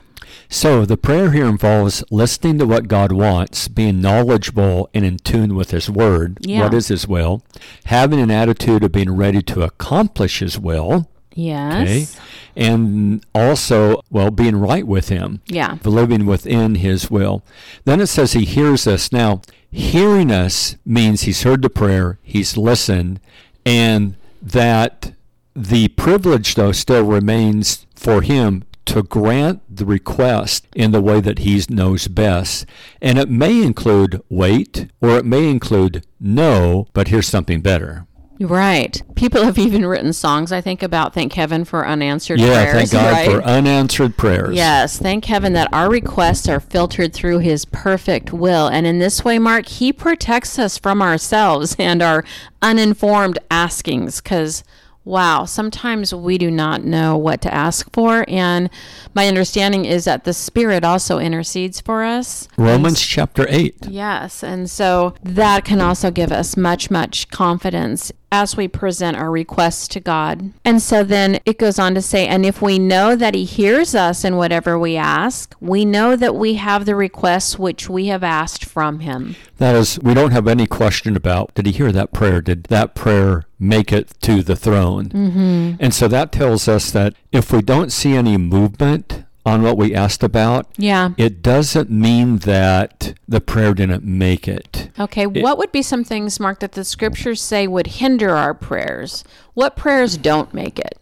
So 0.48 0.84
the 0.84 0.96
prayer 0.96 1.30
here 1.30 1.46
involves 1.46 2.02
listening 2.10 2.58
to 2.58 2.66
what 2.66 2.88
God 2.88 3.12
wants, 3.12 3.68
being 3.68 4.00
knowledgeable 4.00 4.88
and 4.94 5.04
in 5.04 5.18
tune 5.18 5.54
with 5.54 5.70
His 5.70 5.90
Word. 5.90 6.38
Yeah. 6.40 6.62
What 6.62 6.74
is 6.74 6.88
His 6.88 7.06
will? 7.06 7.42
Having 7.84 8.20
an 8.20 8.30
attitude 8.30 8.82
of 8.84 8.92
being 8.92 9.14
ready 9.14 9.42
to 9.42 9.62
accomplish 9.62 10.40
His 10.40 10.58
will. 10.58 11.08
Yes. 11.34 11.88
Okay. 11.88 12.22
And 12.56 13.24
also, 13.34 14.02
well, 14.10 14.30
being 14.30 14.56
right 14.56 14.86
with 14.86 15.08
Him. 15.08 15.40
Yeah. 15.46 15.78
Living 15.84 16.26
within 16.26 16.76
His 16.76 17.10
will. 17.10 17.44
Then 17.84 18.00
it 18.00 18.08
says 18.08 18.32
He 18.32 18.44
hears 18.44 18.86
us. 18.86 19.12
Now, 19.12 19.42
hearing 19.70 20.32
us 20.32 20.76
means 20.84 21.22
He's 21.22 21.42
heard 21.42 21.62
the 21.62 21.70
prayer, 21.70 22.18
He's 22.22 22.56
listened, 22.56 23.20
and 23.64 24.16
that 24.42 25.12
the 25.54 25.88
privilege, 25.88 26.54
though, 26.54 26.72
still 26.72 27.04
remains 27.04 27.86
for 27.94 28.22
Him 28.22 28.64
to 28.88 29.02
grant 29.02 29.60
the 29.74 29.84
request 29.86 30.66
in 30.74 30.90
the 30.92 31.00
way 31.00 31.20
that 31.20 31.40
He 31.40 31.60
knows 31.68 32.08
best. 32.08 32.66
And 33.00 33.18
it 33.18 33.28
may 33.28 33.62
include 33.62 34.22
wait, 34.28 34.88
or 35.00 35.16
it 35.18 35.24
may 35.24 35.48
include 35.50 36.04
no, 36.18 36.88
but 36.92 37.08
here's 37.08 37.26
something 37.26 37.60
better. 37.60 38.06
Right. 38.40 39.02
People 39.16 39.42
have 39.42 39.58
even 39.58 39.84
written 39.84 40.12
songs, 40.12 40.52
I 40.52 40.60
think, 40.60 40.82
about 40.82 41.12
thank 41.12 41.32
heaven 41.32 41.64
for 41.64 41.86
unanswered 41.86 42.38
Yeah, 42.38 42.70
prayers. 42.70 42.72
thank 42.72 42.92
God 42.92 43.12
right? 43.12 43.30
for 43.30 43.42
unanswered 43.42 44.16
prayers. 44.16 44.54
Yes, 44.54 44.96
thank 44.96 45.24
heaven 45.24 45.54
that 45.54 45.72
our 45.72 45.90
requests 45.90 46.48
are 46.48 46.60
filtered 46.60 47.12
through 47.12 47.40
his 47.40 47.64
perfect 47.64 48.32
will. 48.32 48.68
And 48.68 48.86
in 48.86 49.00
this 49.00 49.24
way, 49.24 49.40
Mark, 49.40 49.66
he 49.66 49.92
protects 49.92 50.56
us 50.58 50.78
from 50.78 51.02
ourselves 51.02 51.74
and 51.80 52.00
our 52.02 52.24
uninformed 52.62 53.38
askings 53.50 54.22
because. 54.22 54.62
Wow, 55.08 55.46
sometimes 55.46 56.12
we 56.12 56.36
do 56.36 56.50
not 56.50 56.84
know 56.84 57.16
what 57.16 57.40
to 57.40 57.54
ask 57.54 57.90
for. 57.94 58.26
And 58.28 58.68
my 59.14 59.26
understanding 59.26 59.86
is 59.86 60.04
that 60.04 60.24
the 60.24 60.34
Spirit 60.34 60.84
also 60.84 61.18
intercedes 61.18 61.80
for 61.80 62.04
us. 62.04 62.46
Romans 62.58 63.00
chapter 63.00 63.46
8. 63.48 63.86
Yes. 63.88 64.44
And 64.44 64.68
so 64.68 65.14
that 65.22 65.64
can 65.64 65.80
also 65.80 66.10
give 66.10 66.30
us 66.30 66.58
much, 66.58 66.90
much 66.90 67.30
confidence 67.30 68.12
as 68.30 68.56
we 68.56 68.68
present 68.68 69.16
our 69.16 69.30
requests 69.30 69.88
to 69.88 70.00
God. 70.00 70.52
And 70.64 70.82
so 70.82 71.02
then 71.02 71.38
it 71.46 71.58
goes 71.58 71.78
on 71.78 71.94
to 71.94 72.02
say, 72.02 72.26
and 72.26 72.44
if 72.44 72.60
we 72.60 72.78
know 72.78 73.16
that 73.16 73.34
He 73.34 73.44
hears 73.44 73.94
us 73.94 74.24
in 74.24 74.36
whatever 74.36 74.78
we 74.78 74.96
ask, 74.96 75.54
we 75.60 75.84
know 75.84 76.16
that 76.16 76.34
we 76.34 76.54
have 76.54 76.84
the 76.84 76.94
requests 76.94 77.58
which 77.58 77.88
we 77.88 78.06
have 78.06 78.22
asked 78.22 78.64
from 78.64 79.00
Him. 79.00 79.36
That 79.56 79.74
is, 79.74 79.98
we 80.00 80.14
don't 80.14 80.30
have 80.32 80.46
any 80.46 80.66
question 80.66 81.16
about 81.16 81.54
did 81.54 81.66
he 81.66 81.72
hear 81.72 81.90
that 81.92 82.12
prayer? 82.12 82.40
Did 82.40 82.64
that 82.64 82.94
prayer 82.94 83.46
make 83.58 83.92
it 83.92 84.12
to 84.22 84.42
the 84.42 84.56
throne? 84.56 85.08
Mm-hmm. 85.08 85.72
And 85.80 85.92
so 85.92 86.06
that 86.08 86.32
tells 86.32 86.68
us 86.68 86.90
that 86.92 87.14
if 87.32 87.52
we 87.52 87.62
don't 87.62 87.90
see 87.90 88.14
any 88.14 88.36
movement 88.36 89.24
on 89.48 89.62
what 89.62 89.76
we 89.78 89.94
asked 89.94 90.22
about, 90.22 90.66
Yeah. 90.76 91.10
it 91.16 91.42
doesn't 91.42 91.90
mean 91.90 92.38
that 92.38 93.14
the 93.26 93.40
prayer 93.40 93.72
didn't 93.74 94.04
make 94.04 94.46
it. 94.46 94.90
Okay. 94.98 95.26
what 95.26 95.56
would 95.58 95.72
be 95.72 95.82
some 95.82 96.04
things, 96.04 96.38
Mark, 96.38 96.60
that 96.60 96.72
the 96.72 96.84
scriptures 96.84 97.40
say 97.40 97.66
would 97.66 97.86
hinder 97.86 98.36
our 98.36 98.52
prayers? 98.54 99.24
What 99.54 99.74
prayers 99.76 100.16
don't 100.16 100.52
make 100.52 100.78
it? 100.78 100.98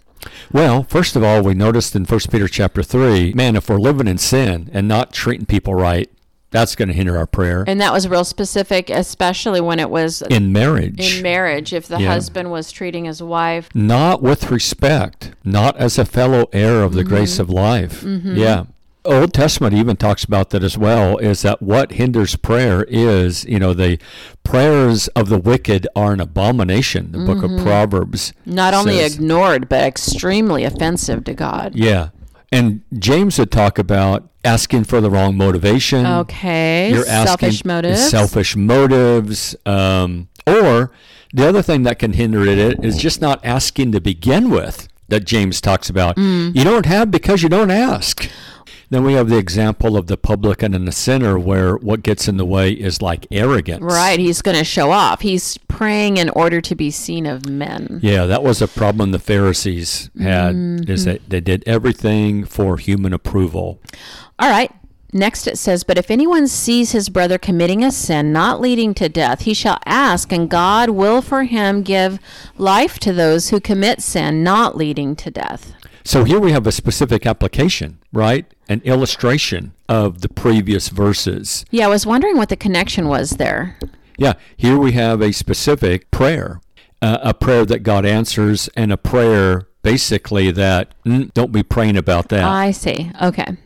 Well, 0.52 0.84
first 0.84 1.16
of 1.16 1.22
all, 1.22 1.42
we 1.42 1.54
noticed 1.54 1.94
in 1.94 2.04
1 2.04 2.20
Peter 2.30 2.48
chapter 2.48 2.82
3, 2.82 3.32
man, 3.34 3.56
if 3.56 3.68
we're 3.68 3.78
living 3.78 4.08
in 4.08 4.18
sin 4.18 4.70
and 4.72 4.86
not 4.88 5.12
treating 5.12 5.46
people 5.46 5.74
right, 5.74 6.10
that's 6.56 6.74
going 6.74 6.88
to 6.88 6.94
hinder 6.94 7.16
our 7.18 7.26
prayer. 7.26 7.64
And 7.66 7.80
that 7.80 7.92
was 7.92 8.08
real 8.08 8.24
specific, 8.24 8.88
especially 8.88 9.60
when 9.60 9.78
it 9.78 9.90
was 9.90 10.22
in 10.22 10.52
marriage. 10.52 11.16
in 11.16 11.22
marriage. 11.22 11.72
If 11.72 11.86
the 11.88 11.98
Yeah. 12.00 12.08
husband 12.14 12.50
was 12.50 12.72
treating 12.72 13.04
his 13.04 13.22
wife 13.22 13.68
not 13.74 14.22
with 14.22 14.50
respect, 14.50 15.32
not 15.44 15.76
as 15.76 15.98
a 15.98 16.04
fellow 16.04 16.46
heir 16.52 16.82
of 16.82 16.94
the 16.94 17.00
Mm-hmm. 17.02 17.08
grace 17.14 17.38
of 17.38 17.50
life. 17.50 18.02
Yeah. 18.04 18.64
Old 19.04 19.32
Testament 19.32 19.72
even 19.74 19.94
talks 19.96 20.24
about 20.24 20.50
that 20.50 20.64
as 20.64 20.76
well 20.76 21.18
is 21.18 21.42
that 21.42 21.62
what 21.62 21.92
hinders 21.92 22.34
prayer 22.34 22.84
is, 22.88 23.44
you 23.44 23.58
know, 23.60 23.72
the 23.72 23.98
prayers 24.42 25.06
of 25.08 25.28
the 25.28 25.38
wicked 25.38 25.86
are 25.94 26.12
an 26.12 26.20
abomination, 26.20 27.12
the 27.12 27.18
book 27.18 27.42
of 27.44 27.50
Proverbs. 27.62 28.32
Mm-hmm. 28.40 28.54
not 28.54 28.74
only 28.74 28.98
ignored 29.04 29.68
but 29.68 29.82
extremely 29.84 30.64
offensive 30.64 31.22
to 31.24 31.34
God. 31.34 31.72
Yeah. 31.76 32.08
And 32.50 32.80
James 32.98 33.38
would 33.38 33.50
talk 33.52 33.78
about 33.78 34.28
asking 34.46 34.84
for 34.84 35.00
the 35.00 35.10
wrong 35.10 35.36
motivation. 35.36 36.06
Okay, 36.06 36.90
You're 36.92 37.06
asking 37.06 37.26
selfish 37.50 37.64
motives. 37.64 38.08
Selfish 38.10 38.56
motives. 38.56 39.56
Um, 39.66 40.28
or 40.46 40.92
the 41.34 41.46
other 41.48 41.62
thing 41.62 41.82
that 41.82 41.98
can 41.98 42.12
hinder 42.14 42.46
it 42.46 42.82
is 42.84 42.96
just 42.98 43.20
not 43.20 43.44
asking 43.44 43.92
to 43.92 44.00
begin 44.00 44.48
with, 44.50 44.88
that 45.08 45.24
James 45.24 45.60
talks 45.60 45.90
about. 45.90 46.16
Mm. 46.16 46.54
You 46.56 46.64
don't 46.64 46.86
have 46.86 47.10
because 47.10 47.42
you 47.42 47.48
don't 47.48 47.70
ask. 47.70 48.30
Then 48.88 49.02
we 49.02 49.14
have 49.14 49.28
the 49.28 49.36
example 49.36 49.96
of 49.96 50.06
the 50.06 50.16
publican 50.16 50.72
and 50.72 50.86
the 50.86 50.92
sinner, 50.92 51.36
where 51.36 51.74
what 51.76 52.04
gets 52.04 52.28
in 52.28 52.36
the 52.36 52.44
way 52.44 52.70
is 52.70 53.02
like 53.02 53.26
arrogance. 53.32 53.82
Right, 53.82 54.20
he's 54.20 54.42
going 54.42 54.56
to 54.56 54.62
show 54.62 54.92
off. 54.92 55.22
He's 55.22 55.58
praying 55.66 56.18
in 56.18 56.28
order 56.30 56.60
to 56.60 56.74
be 56.76 56.92
seen 56.92 57.26
of 57.26 57.48
men. 57.50 57.98
Yeah, 58.00 58.26
that 58.26 58.44
was 58.44 58.62
a 58.62 58.68
problem 58.68 59.10
the 59.10 59.18
Pharisees 59.18 60.08
had, 60.20 60.54
Mm-hmm. 60.54 60.88
is 60.88 61.04
that 61.04 61.28
they 61.28 61.40
did 61.40 61.64
everything 61.66 62.44
for 62.44 62.76
human 62.76 63.12
approval. 63.12 63.80
All 64.38 64.50
right. 64.50 64.70
Next 65.12 65.46
it 65.46 65.56
says, 65.56 65.84
But 65.84 65.98
if 65.98 66.10
anyone 66.10 66.46
sees 66.46 66.92
his 66.92 67.08
brother 67.08 67.38
committing 67.38 67.82
a 67.82 67.90
sin 67.90 68.32
not 68.32 68.60
leading 68.60 68.92
to 68.94 69.08
death, 69.08 69.42
he 69.42 69.54
shall 69.54 69.78
ask, 69.86 70.32
and 70.32 70.50
God 70.50 70.90
will 70.90 71.22
for 71.22 71.44
him 71.44 71.82
give 71.82 72.18
life 72.58 72.98
to 73.00 73.12
those 73.12 73.50
who 73.50 73.60
commit 73.60 74.02
sin 74.02 74.42
not 74.42 74.76
leading 74.76 75.16
to 75.16 75.30
death. 75.30 75.72
So 76.04 76.24
here 76.24 76.38
we 76.38 76.52
have 76.52 76.66
a 76.66 76.72
specific 76.72 77.26
application, 77.26 77.98
right? 78.12 78.46
An 78.68 78.80
illustration 78.84 79.72
of 79.88 80.20
the 80.20 80.28
previous 80.28 80.88
verses. 80.88 81.64
Yeah, 81.70 81.86
I 81.86 81.88
was 81.88 82.06
wondering 82.06 82.36
what 82.36 82.48
the 82.48 82.56
connection 82.56 83.08
was 83.08 83.30
there. 83.30 83.78
Yeah, 84.18 84.34
here 84.56 84.78
we 84.78 84.92
have 84.92 85.20
a 85.20 85.32
specific 85.32 86.10
prayer, 86.10 86.60
uh, 87.02 87.18
a 87.22 87.34
prayer 87.34 87.64
that 87.66 87.80
God 87.80 88.04
answers, 88.06 88.68
and 88.76 88.92
a 88.92 88.96
prayer 88.96 89.66
basically 89.82 90.50
that 90.50 90.94
mm, 91.04 91.32
don't 91.34 91.52
be 91.52 91.62
praying 91.62 91.96
about 91.96 92.28
that. 92.28 92.44
I 92.44 92.70
see. 92.70 93.10
Okay. 93.22 93.56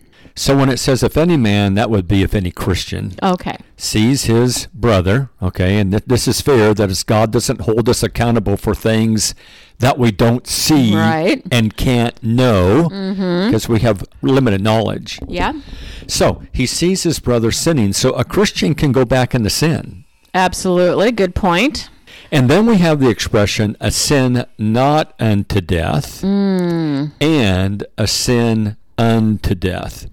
So 0.40 0.56
when 0.56 0.70
it 0.70 0.78
says 0.78 1.02
if 1.02 1.18
any 1.18 1.36
man, 1.36 1.74
that 1.74 1.90
would 1.90 2.08
be 2.08 2.22
if 2.22 2.34
any 2.34 2.50
Christian 2.50 3.12
Okay. 3.22 3.58
sees 3.76 4.24
his 4.24 4.68
brother, 4.72 5.28
okay, 5.42 5.78
and 5.78 5.90
th- 5.90 6.04
this 6.06 6.26
is 6.26 6.40
fair 6.40 6.72
that 6.72 6.88
as 6.88 7.02
God 7.02 7.30
doesn't 7.30 7.60
hold 7.60 7.90
us 7.90 8.02
accountable 8.02 8.56
for 8.56 8.74
things 8.74 9.34
that 9.80 9.98
we 9.98 10.10
don't 10.10 10.46
see 10.46 10.96
Right. 10.96 11.42
and 11.52 11.76
can't 11.76 12.22
know 12.22 12.88
mm-hmm. 12.90 13.48
because 13.48 13.68
we 13.68 13.80
have 13.80 14.02
limited 14.22 14.62
knowledge. 14.62 15.18
Yeah. 15.28 15.60
So 16.06 16.42
he 16.52 16.64
sees 16.64 17.02
his 17.02 17.18
brother 17.18 17.50
sinning, 17.50 17.92
so 17.92 18.12
a 18.12 18.24
Christian 18.24 18.74
can 18.74 18.92
go 18.92 19.04
back 19.04 19.34
into 19.34 19.50
sin. 19.50 20.04
Absolutely. 20.32 21.12
Good 21.12 21.34
point. 21.34 21.90
And 22.32 22.48
then 22.48 22.64
we 22.64 22.78
have 22.78 22.98
the 22.98 23.10
expression 23.10 23.76
a 23.78 23.90
sin 23.90 24.46
not 24.56 25.14
unto 25.20 25.60
death 25.60 26.22
mm. 26.22 27.12
and 27.20 27.84
a 27.98 28.06
sin 28.06 28.78
unto 29.00 29.54
death. 29.54 30.06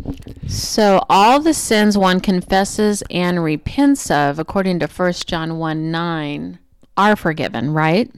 So 0.48 1.04
all 1.10 1.42
the 1.42 1.54
sins 1.54 1.98
one 1.98 2.22
confesses 2.22 3.04
and 3.12 3.44
repents 3.44 4.10
of, 4.10 4.40
according 4.40 4.80
to 4.80 4.88
1 4.88 5.14
John 5.26 5.58
1 5.58 5.92
9, 5.92 6.60
are 6.96 7.16
forgiven, 7.16 7.74
right? 7.74 8.10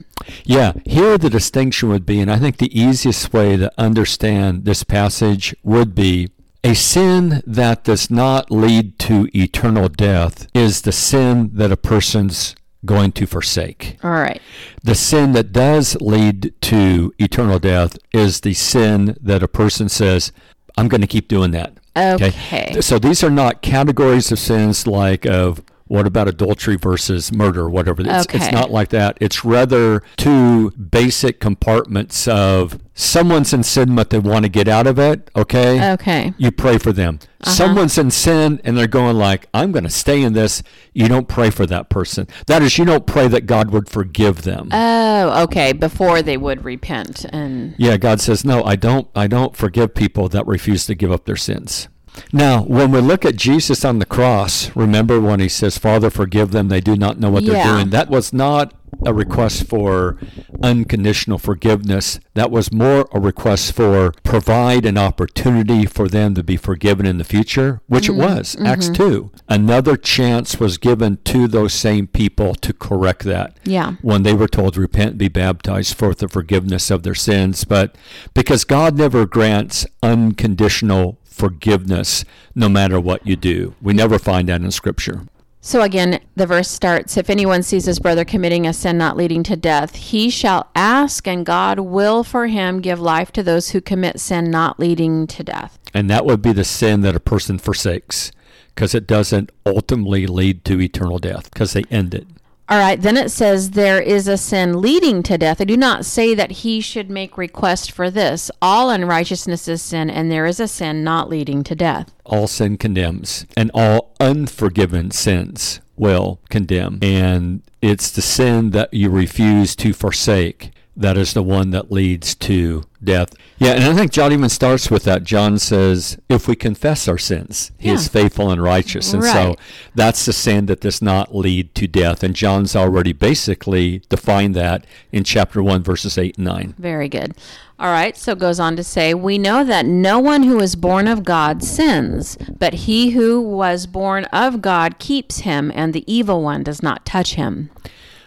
Yeah, 0.44 0.72
here 0.86 1.18
the 1.18 1.28
distinction 1.28 1.88
would 1.88 2.06
be, 2.06 2.20
and 2.20 2.30
I 2.30 2.38
think 2.38 2.58
the 2.58 2.78
easiest 2.78 3.32
way 3.32 3.56
to 3.56 3.72
understand 3.76 4.64
this 4.64 4.84
passage 4.84 5.54
would 5.64 5.94
be 5.94 6.30
a 6.62 6.74
sin 6.74 7.42
that 7.46 7.84
does 7.84 8.10
not 8.10 8.50
lead 8.50 8.98
to 9.00 9.28
eternal 9.34 9.88
death 9.88 10.46
is 10.54 10.82
the 10.82 10.92
sin 10.92 11.50
that 11.54 11.72
a 11.72 11.76
person's 11.76 12.54
going 12.84 13.12
to 13.12 13.26
forsake. 13.26 13.96
All 14.02 14.10
right. 14.10 14.40
The 14.82 14.94
sin 14.94 15.32
that 15.32 15.52
does 15.52 15.96
lead 16.00 16.54
to 16.62 17.12
eternal 17.18 17.58
death 17.58 17.98
is 18.12 18.40
the 18.40 18.54
sin 18.54 19.16
that 19.20 19.42
a 19.42 19.48
person 19.48 19.88
says, 19.88 20.32
I'm 20.76 20.88
going 20.88 21.00
to 21.00 21.06
keep 21.06 21.28
doing 21.28 21.50
that. 21.52 21.72
Okay. 21.96 22.80
So 22.80 22.98
these 22.98 23.22
are 23.24 23.30
not 23.30 23.62
categories 23.62 24.30
of 24.32 24.38
sins 24.38 24.86
like 24.86 25.26
of 25.26 25.62
what 25.90 26.06
about 26.06 26.28
adultery 26.28 26.76
versus 26.76 27.32
murder, 27.32 27.68
whatever. 27.68 28.02
It's, 28.02 28.24
Okay. 28.24 28.38
it's 28.38 28.52
not 28.52 28.70
like 28.70 28.90
that. 28.90 29.18
It's 29.20 29.44
rather 29.44 30.04
two 30.16 30.70
basic 30.70 31.40
compartments 31.40 32.28
of 32.28 32.78
someone's 32.94 33.52
in 33.52 33.64
sin, 33.64 33.96
but 33.96 34.10
they 34.10 34.20
want 34.20 34.44
to 34.44 34.48
get 34.48 34.68
out 34.68 34.86
of 34.86 35.00
it. 35.00 35.28
Okay. 35.34 35.92
Okay. 35.94 36.32
You 36.38 36.52
pray 36.52 36.78
for 36.78 36.92
them. 36.92 37.18
Uh-huh. 37.40 37.50
Someone's 37.50 37.98
in 37.98 38.12
sin 38.12 38.60
and 38.62 38.78
they're 38.78 38.86
going 38.86 39.16
like, 39.16 39.48
I'm 39.52 39.72
going 39.72 39.82
to 39.82 39.90
stay 39.90 40.22
in 40.22 40.32
this. 40.32 40.62
You 40.92 41.08
don't 41.08 41.26
pray 41.26 41.50
for 41.50 41.66
that 41.66 41.88
person. 41.88 42.28
That 42.46 42.62
is, 42.62 42.78
you 42.78 42.84
don't 42.84 43.04
pray 43.04 43.26
that 43.26 43.46
God 43.46 43.72
would 43.72 43.88
forgive 43.88 44.42
them. 44.42 44.68
Oh, 44.70 45.42
okay. 45.42 45.72
Before 45.72 46.22
they 46.22 46.36
would 46.36 46.64
repent 46.64 47.24
and 47.32 47.74
Yeah, 47.78 47.96
God 47.96 48.20
says, 48.20 48.44
"No, 48.44 48.62
I 48.62 48.76
don't 48.76 49.08
I 49.16 49.26
don't 49.26 49.56
forgive 49.56 49.94
people 49.94 50.28
that 50.28 50.46
refuse 50.46 50.86
to 50.86 50.94
give 50.94 51.10
up 51.10 51.24
their 51.24 51.34
sins." 51.36 51.88
Now, 52.32 52.62
when 52.62 52.90
we 52.90 53.00
look 53.00 53.24
at 53.24 53.36
Jesus 53.36 53.84
on 53.84 53.98
the 53.98 54.06
cross, 54.06 54.70
remember 54.76 55.20
when 55.20 55.40
he 55.40 55.48
says, 55.48 55.78
"Father, 55.78 56.10
forgive 56.10 56.50
them; 56.50 56.68
they 56.68 56.80
do 56.80 56.96
not 56.96 57.18
know 57.18 57.30
what 57.30 57.44
they're 57.44 57.64
doing." 57.64 57.90
That 57.90 58.10
was 58.10 58.32
not 58.32 58.72
a 59.04 59.14
request 59.14 59.66
for 59.66 60.18
unconditional 60.62 61.38
forgiveness. 61.38 62.20
That 62.34 62.50
was 62.50 62.72
more 62.72 63.08
a 63.12 63.20
request 63.20 63.72
for 63.72 64.12
provide 64.22 64.84
an 64.84 64.98
opportunity 64.98 65.86
for 65.86 66.08
them 66.08 66.34
to 66.34 66.42
be 66.42 66.56
forgiven 66.56 67.06
in 67.06 67.18
the 67.18 67.24
future, 67.24 67.80
which 67.86 68.08
it 68.08 68.12
mm-hmm. 68.12 68.36
was. 68.36 68.56
Mm-hmm. 68.56 68.66
Acts 68.66 68.88
2. 68.90 69.30
Another 69.48 69.96
chance 69.96 70.60
was 70.60 70.78
given 70.78 71.18
to 71.24 71.48
those 71.48 71.72
same 71.72 72.06
people 72.06 72.54
to 72.56 72.72
correct 72.72 73.24
that 73.24 73.56
yeah. 73.64 73.94
when 74.02 74.22
they 74.22 74.34
were 74.34 74.48
told 74.48 74.74
to 74.74 74.80
repent 74.80 75.10
and 75.10 75.18
be 75.18 75.28
baptized 75.28 75.96
for 75.96 76.14
the 76.14 76.28
forgiveness 76.28 76.90
of 76.90 77.02
their 77.02 77.14
sins. 77.14 77.64
But 77.64 77.96
because 78.34 78.64
God 78.64 78.96
never 78.96 79.26
grants 79.26 79.86
unconditional 80.02 81.18
forgiveness 81.24 82.24
no 82.54 82.68
matter 82.68 83.00
what 83.00 83.26
you 83.26 83.36
do, 83.36 83.74
we 83.80 83.94
never 83.94 84.18
find 84.18 84.48
that 84.48 84.60
in 84.60 84.70
Scripture. 84.70 85.22
So 85.62 85.82
again, 85.82 86.20
the 86.36 86.46
verse 86.46 86.70
starts 86.70 87.16
If 87.16 87.28
anyone 87.28 87.62
sees 87.62 87.84
his 87.84 87.98
brother 87.98 88.24
committing 88.24 88.66
a 88.66 88.72
sin 88.72 88.96
not 88.96 89.16
leading 89.16 89.42
to 89.44 89.56
death, 89.56 89.94
he 89.94 90.30
shall 90.30 90.70
ask, 90.74 91.28
and 91.28 91.44
God 91.44 91.80
will 91.80 92.24
for 92.24 92.46
him 92.46 92.80
give 92.80 93.00
life 93.00 93.30
to 93.32 93.42
those 93.42 93.70
who 93.70 93.80
commit 93.80 94.20
sin 94.20 94.50
not 94.50 94.80
leading 94.80 95.26
to 95.26 95.44
death. 95.44 95.78
And 95.92 96.08
that 96.08 96.24
would 96.24 96.40
be 96.40 96.52
the 96.52 96.64
sin 96.64 97.02
that 97.02 97.16
a 97.16 97.20
person 97.20 97.58
forsakes 97.58 98.32
because 98.74 98.94
it 98.94 99.06
doesn't 99.06 99.50
ultimately 99.66 100.26
lead 100.26 100.64
to 100.64 100.80
eternal 100.80 101.18
death 101.18 101.50
because 101.50 101.74
they 101.74 101.84
end 101.90 102.14
it. 102.14 102.26
All 102.70 102.78
right, 102.78 103.02
then 103.02 103.16
it 103.16 103.32
says 103.32 103.72
there 103.72 104.00
is 104.00 104.28
a 104.28 104.36
sin 104.36 104.80
leading 104.80 105.24
to 105.24 105.36
death. 105.36 105.60
I 105.60 105.64
do 105.64 105.76
not 105.76 106.04
say 106.04 106.36
that 106.36 106.52
he 106.52 106.80
should 106.80 107.10
make 107.10 107.36
request 107.36 107.90
for 107.90 108.12
this. 108.12 108.48
All 108.62 108.90
unrighteousness 108.90 109.66
is 109.66 109.82
sin, 109.82 110.08
and 110.08 110.30
there 110.30 110.46
is 110.46 110.60
a 110.60 110.68
sin 110.68 111.02
not 111.02 111.28
leading 111.28 111.64
to 111.64 111.74
death. 111.74 112.14
All 112.24 112.46
sin 112.46 112.76
condemns, 112.76 113.44
and 113.56 113.72
all 113.74 114.14
unforgiven 114.20 115.10
sins 115.10 115.80
will 115.96 116.38
condemn. 116.48 117.00
And 117.02 117.62
it's 117.82 118.08
the 118.08 118.22
sin 118.22 118.70
that 118.70 118.94
you 118.94 119.10
refuse 119.10 119.74
to 119.74 119.92
forsake 119.92 120.70
that 121.00 121.16
is 121.16 121.32
the 121.32 121.42
one 121.42 121.70
that 121.70 121.90
leads 121.90 122.34
to 122.34 122.84
death. 123.02 123.34
Yeah, 123.58 123.72
and 123.72 123.84
I 123.84 123.94
think 123.94 124.12
John 124.12 124.32
even 124.32 124.50
starts 124.50 124.90
with 124.90 125.04
that. 125.04 125.24
John 125.24 125.58
says, 125.58 126.18
if 126.28 126.46
we 126.46 126.54
confess 126.54 127.08
our 127.08 127.16
sins, 127.16 127.72
he 127.78 127.88
is 127.88 128.06
faithful 128.06 128.50
and 128.50 128.62
righteous. 128.62 129.12
And 129.14 129.24
so 129.24 129.56
that's 129.94 130.26
the 130.26 130.32
sin 130.34 130.66
that 130.66 130.80
does 130.80 131.00
not 131.00 131.34
lead 131.34 131.74
to 131.76 131.86
death. 131.86 132.22
And 132.22 132.36
John's 132.36 132.76
already 132.76 133.14
basically 133.14 134.02
defined 134.10 134.54
that 134.56 134.86
in 135.10 135.24
chapter 135.24 135.62
1, 135.62 135.82
verses 135.82 136.18
8 136.18 136.36
and 136.36 136.46
9. 136.46 136.74
Very 136.78 137.08
good. 137.08 137.34
All 137.78 137.90
right, 137.90 138.14
so 138.14 138.32
it 138.32 138.38
goes 138.38 138.60
on 138.60 138.76
to 138.76 138.84
say, 138.84 139.14
We 139.14 139.38
know 139.38 139.64
that 139.64 139.86
no 139.86 140.18
one 140.18 140.42
who 140.42 140.60
is 140.60 140.76
born 140.76 141.08
of 141.08 141.24
God 141.24 141.64
sins, 141.64 142.36
but 142.58 142.74
he 142.74 143.10
who 143.12 143.40
was 143.40 143.86
born 143.86 144.26
of 144.26 144.60
God 144.60 144.98
keeps 144.98 145.40
him, 145.40 145.72
and 145.74 145.94
the 145.94 146.04
evil 146.12 146.42
one 146.42 146.62
does 146.62 146.82
not 146.82 147.06
touch 147.06 147.36
him. 147.36 147.70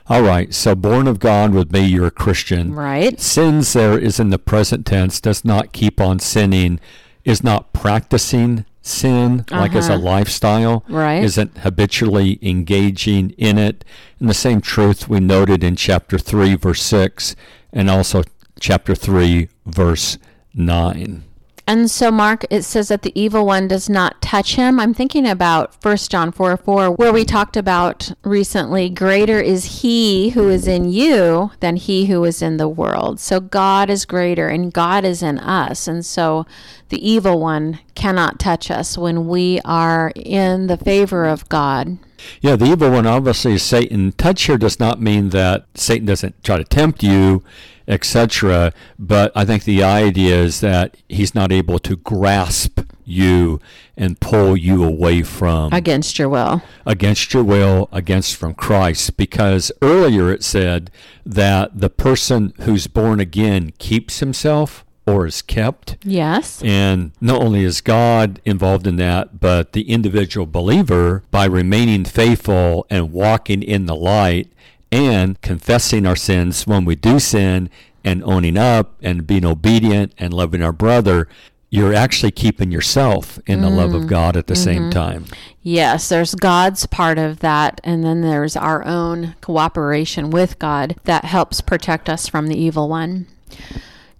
All 0.09 0.21
right, 0.21 0.53
so 0.53 0.75
born 0.75 1.07
of 1.07 1.19
God 1.19 1.53
would 1.53 1.71
be 1.71 1.79
you're 1.81 2.07
a 2.07 2.11
Christian. 2.11 2.73
Right? 2.75 3.19
Sins 3.21 3.71
there 3.73 3.97
is 3.97 4.19
in 4.19 4.31
the 4.31 4.37
present 4.39 4.85
tense, 4.85 5.21
does 5.21 5.45
not 5.45 5.71
keep 5.71 6.01
on 6.01 6.19
sinning, 6.19 6.79
is 7.23 7.41
not 7.43 7.71
practicing 7.71 8.65
sin 8.81 9.45
like 9.49 9.73
as 9.75 9.87
a 9.87 9.93
Uh-huh. 9.93 10.01
lifestyle, 10.03 10.83
Right. 10.89 11.23
isn't 11.23 11.59
habitually 11.59 12.37
engaging 12.41 13.29
in 13.37 13.57
it. 13.57 13.85
And 14.19 14.29
the 14.29 14.33
same 14.33 14.59
truth 14.59 15.07
we 15.07 15.21
noted 15.21 15.63
in 15.63 15.77
chapter 15.77 16.17
3, 16.17 16.55
verse 16.55 16.81
6, 16.81 17.33
and 17.71 17.89
also 17.89 18.23
chapter 18.59 18.93
3, 18.93 19.47
verse 19.65 20.17
9. 20.53 21.23
And 21.65 21.89
so, 21.89 22.11
Mark, 22.11 22.45
it 22.49 22.63
says 22.63 22.89
that 22.89 23.03
the 23.03 23.17
evil 23.19 23.45
one 23.45 23.69
does 23.69 23.89
not 23.89 24.21
touch 24.21 24.55
him. 24.55 24.81
I'm 24.81 24.93
thinking 24.93 25.25
about 25.25 25.73
1 25.81 25.97
John 26.09 26.33
4 26.33 26.57
4, 26.57 26.91
where 26.91 27.13
we 27.13 27.23
talked 27.23 27.55
about 27.55 28.11
recently, 28.23 28.89
greater 28.89 29.39
is 29.39 29.81
he 29.81 30.31
who 30.31 30.49
is 30.49 30.67
in 30.67 30.91
you 30.91 31.51
than 31.61 31.77
he 31.77 32.07
who 32.07 32.25
is 32.25 32.41
in 32.41 32.57
the 32.57 32.67
world. 32.67 33.21
So, 33.21 33.39
God 33.39 33.89
is 33.89 34.05
greater 34.05 34.49
and 34.49 34.73
God 34.73 35.05
is 35.05 35.23
in 35.23 35.39
us. 35.39 35.87
And 35.87 36.05
so, 36.05 36.45
the 36.89 37.09
evil 37.09 37.39
one 37.39 37.79
cannot 37.95 38.39
touch 38.39 38.69
us 38.69 38.97
when 38.97 39.27
we 39.27 39.61
are 39.63 40.11
in 40.15 40.67
the 40.67 40.77
favor 40.77 41.25
of 41.25 41.47
God. 41.47 41.97
Yeah, 42.41 42.55
the 42.55 42.65
evil 42.65 42.91
one 42.91 43.07
obviously 43.07 43.53
is 43.53 43.63
Satan. 43.63 44.11
Touch 44.13 44.43
here 44.43 44.57
does 44.57 44.79
not 44.79 45.01
mean 45.01 45.29
that 45.29 45.65
Satan 45.75 46.05
doesn't 46.05 46.43
try 46.43 46.57
to 46.57 46.63
tempt 46.63 47.03
you, 47.03 47.43
etc. 47.87 48.73
But 48.97 49.31
I 49.35 49.45
think 49.45 49.63
the 49.63 49.83
idea 49.83 50.35
is 50.35 50.61
that 50.61 50.97
he's 51.09 51.35
not 51.35 51.51
able 51.51 51.79
to 51.79 51.95
grasp 51.97 52.79
you 53.05 53.59
and 53.97 54.19
pull 54.19 54.55
you 54.55 54.83
away 54.83 55.21
from 55.23 55.73
Against 55.73 56.17
your 56.17 56.29
will. 56.29 56.61
against 56.85 57.33
your 57.33 57.43
will, 57.43 57.89
against 57.91 58.35
from 58.35 58.53
Christ. 58.53 59.17
Because 59.17 59.71
earlier 59.81 60.31
it 60.31 60.43
said 60.43 60.89
that 61.25 61.79
the 61.79 61.89
person 61.89 62.53
who's 62.61 62.87
born 62.87 63.19
again 63.19 63.73
keeps 63.79 64.19
himself 64.19 64.85
or 65.05 65.25
is 65.27 65.41
kept. 65.41 65.97
Yes. 66.05 66.61
And 66.63 67.11
not 67.19 67.41
only 67.41 67.65
is 67.65 67.81
God 67.81 68.39
involved 68.45 68.87
in 68.87 68.95
that, 68.95 69.41
but 69.41 69.73
the 69.73 69.89
individual 69.89 70.45
believer, 70.45 71.23
by 71.29 71.43
remaining 71.43 72.05
faithful 72.05 72.87
and 72.89 73.11
walking 73.11 73.61
in 73.61 73.85
the 73.85 73.95
light 73.97 74.47
and 74.93 75.41
confessing 75.41 76.05
our 76.05 76.15
sins 76.15 76.67
when 76.67 76.85
we 76.85 76.95
do 76.95 77.19
sin 77.19 77.67
and 78.03 78.23
owning 78.23 78.57
up 78.57 78.95
and 79.01 79.25
being 79.25 79.43
obedient 79.43 80.13
and 80.19 80.31
loving 80.31 80.61
our 80.61 80.71
brother, 80.71 81.27
you're 81.71 81.95
actually 81.95 82.29
keeping 82.29 82.71
yourself 82.71 83.39
in 83.47 83.61
the 83.61 83.69
love 83.71 83.95
of 83.95 84.03
mm. 84.03 84.07
God 84.07 84.37
at 84.37 84.45
the 84.45 84.55
same 84.55 84.83
mm-hmm. 84.83 84.89
time. 84.91 85.25
Yes, 85.63 86.09
there's 86.09 86.35
God's 86.35 86.85
part 86.85 87.17
of 87.17 87.39
that, 87.39 87.81
and 87.83 88.03
then 88.03 88.21
there's 88.21 88.55
our 88.55 88.85
own 88.85 89.33
cooperation 89.41 90.29
with 90.29 90.59
God 90.59 90.95
that 91.05 91.25
helps 91.25 91.59
protect 91.59 92.07
us 92.07 92.27
from 92.27 92.45
the 92.45 92.55
evil 92.55 92.87
one. 92.87 93.25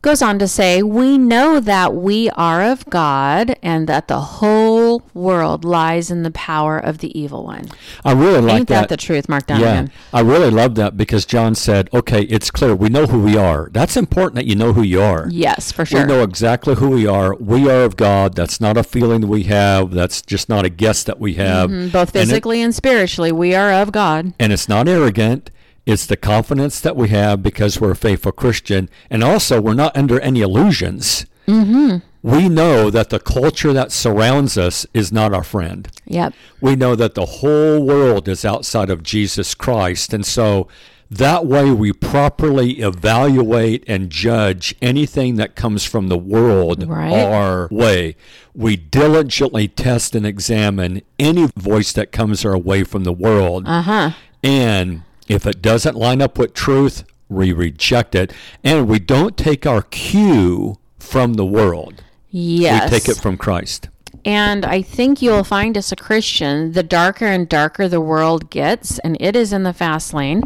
Goes 0.04 0.22
on 0.22 0.38
to 0.40 0.50
say, 0.50 0.84
We 0.84 1.18
know 1.18 1.62
that 1.62 1.96
we 1.96 2.30
are 2.32 2.62
of 2.62 2.86
God 2.90 3.56
and 3.64 3.88
that 3.88 4.10
the 4.10 4.20
whole 4.20 5.02
world 5.14 5.64
lies 5.64 6.12
in 6.12 6.24
the 6.24 6.32
power 6.32 6.78
of 6.78 6.98
the 6.98 7.18
evil 7.18 7.46
one. 7.46 7.70
I 8.04 8.12
really 8.12 8.42
like 8.42 8.60
Ain't 8.60 8.68
that, 8.68 8.90
the 8.90 8.98
truth, 8.98 9.30
Mark 9.30 9.46
Yeah, 9.48 9.88
I 10.12 10.20
really 10.20 10.50
love 10.52 10.76
that 10.76 10.98
because 10.98 11.26
John 11.26 11.56
said, 11.56 11.88
"Okay, 11.94 12.24
it's 12.24 12.52
clear. 12.52 12.76
We 12.76 12.90
know 12.90 13.06
who 13.06 13.22
we 13.22 13.38
are. 13.38 13.70
That's 13.72 13.96
important 13.96 14.36
that 14.36 14.46
you 14.46 14.56
know 14.58 14.74
who 14.74 14.82
you 14.82 15.02
are. 15.02 15.28
Yes, 15.30 15.72
for 15.72 15.86
sure. 15.86 16.02
We 16.02 16.08
know 16.08 16.22
exactly 16.22 16.76
who 16.76 16.90
we 16.90 17.08
are. 17.08 17.34
We 17.36 17.70
are 17.70 17.84
of 17.84 17.96
God. 17.96 18.36
That's 18.36 18.60
not 18.60 18.76
a 18.76 18.84
feeling 18.84 19.22
that 19.22 19.28
we 19.28 19.44
have. 19.44 19.92
That's 19.92 20.22
just 20.22 20.50
not 20.50 20.66
a 20.66 20.70
guess 20.70 21.06
that 21.06 21.18
we 21.22 21.36
have. 21.36 21.70
Mm, 21.70 21.94
Both 21.94 22.10
And 22.14 22.24
it- 22.24 22.28
physically 22.28 22.62
and 22.62 22.76
spiritually, 22.76 23.32
we 23.32 23.56
are 23.56 23.72
of 23.72 23.94
God. 23.94 24.34
and 24.38 24.52
it's 24.52 24.68
not 24.68 24.90
arrogant. 24.90 25.50
It's 25.86 26.06
the 26.06 26.16
confidence 26.18 26.80
that 26.80 26.96
we 26.96 27.10
have 27.10 27.44
because 27.44 27.80
we're 27.82 27.92
a 27.92 27.96
faithful 27.96 28.32
Christian. 28.32 28.90
And 29.10 29.24
also, 29.24 29.62
we're 29.62 29.74
not 29.74 29.96
under 29.98 30.20
any 30.22 30.42
illusions. 30.42 31.26
Mm-hmm. 31.48 31.98
We 32.22 32.48
know 32.48 32.90
that 32.90 33.10
the 33.10 33.20
culture 33.20 33.74
that 33.74 33.92
surrounds 33.92 34.58
us 34.58 34.86
is 34.94 35.12
not 35.12 35.34
our 35.34 35.44
friend. 35.44 35.90
Yep. 36.06 36.34
We 36.62 36.78
know 36.78 36.96
that 36.96 37.16
the 37.16 37.26
whole 37.26 37.86
world 37.86 38.30
is 38.30 38.46
outside 38.46 38.90
of 38.90 39.04
Jesus 39.04 39.54
Christ. 39.54 40.14
And 40.14 40.26
so 40.26 40.70
that 41.12 41.46
way 41.46 41.72
we 41.72 41.92
properly 41.92 42.80
evaluate 42.80 43.84
and 43.88 44.10
judge 44.10 44.74
anything 44.82 45.36
that 45.36 45.56
comes 45.56 45.84
from 45.84 46.08
the 46.08 46.18
world 46.18 46.88
Right. 46.88 47.12
our 47.12 47.68
way. 47.70 48.16
We 48.56 48.78
diligently 48.78 49.68
test 49.68 50.16
and 50.16 50.26
examine 50.26 51.02
any 51.20 51.50
voice 51.58 51.92
that 51.92 52.14
comes 52.14 52.46
our 52.46 52.58
way 52.58 52.86
from 52.86 53.04
the 53.04 53.12
world. 53.14 53.66
Uh 53.68 53.82
huh. 53.82 54.12
And 54.42 55.04
if 55.28 55.46
it 55.46 55.62
doesn't 55.62 55.96
line 55.96 56.22
up 56.22 56.38
with 56.38 56.54
truth, 56.54 57.04
we 57.30 57.52
reject 57.52 58.16
it. 58.16 58.34
And 58.64 58.88
we 58.88 59.00
don't 59.00 59.38
take 59.38 59.66
our 59.66 59.82
cue 59.82 60.78
from 61.00 61.34
the 61.34 61.46
world. 61.46 62.04
Yes. 62.30 62.92
We 62.92 63.00
take 63.00 63.10
it 63.10 63.22
from 63.22 63.38
Christ. 63.38 63.90
And 64.26 64.66
I 64.66 64.82
think 64.82 65.22
you'll 65.22 65.44
find 65.44 65.76
as 65.76 65.92
a 65.92 65.98
Christian, 65.98 66.72
the 66.72 66.84
darker 66.84 67.26
and 67.26 67.50
darker 67.50 67.90
the 67.90 68.00
world 68.00 68.50
gets, 68.50 68.98
and 69.00 69.18
it 69.20 69.36
is 69.36 69.52
in 69.52 69.64
the 69.64 69.74
fast 69.74 70.14
lane 70.14 70.44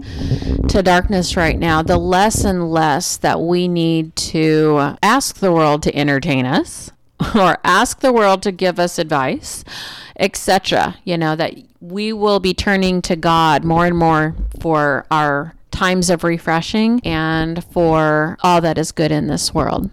to 0.68 0.82
darkness 0.82 1.38
right 1.38 1.60
now, 1.60 1.84
the 1.84 1.98
less 1.98 2.44
and 2.44 2.72
less 2.72 3.18
that 3.18 3.40
we 3.40 3.68
need 3.68 4.16
to 4.16 4.96
ask 5.04 5.38
the 5.38 5.52
world 5.52 5.84
to 5.84 5.96
entertain 5.96 6.46
us 6.46 6.92
or 7.36 7.58
ask 7.64 8.00
the 8.00 8.14
world 8.14 8.44
to 8.44 8.52
give 8.52 8.80
us 8.80 9.00
advice, 9.00 9.64
etc. 10.18 10.98
You 11.04 11.18
know, 11.18 11.36
that 11.36 11.56
we 11.80 12.14
will 12.14 12.40
be 12.40 12.54
turning 12.54 13.02
to 13.04 13.16
God 13.16 13.64
more 13.64 13.86
and 13.86 13.98
more 13.98 14.36
for 14.60 15.06
our 15.12 15.56
times 15.78 16.10
of 16.10 16.24
refreshing 16.24 17.00
and 17.04 17.64
for 17.66 18.36
all 18.42 18.60
that 18.62 18.78
is 18.80 18.92
good 18.92 19.12
in 19.12 19.28
this 19.28 19.54
world. 19.54 19.90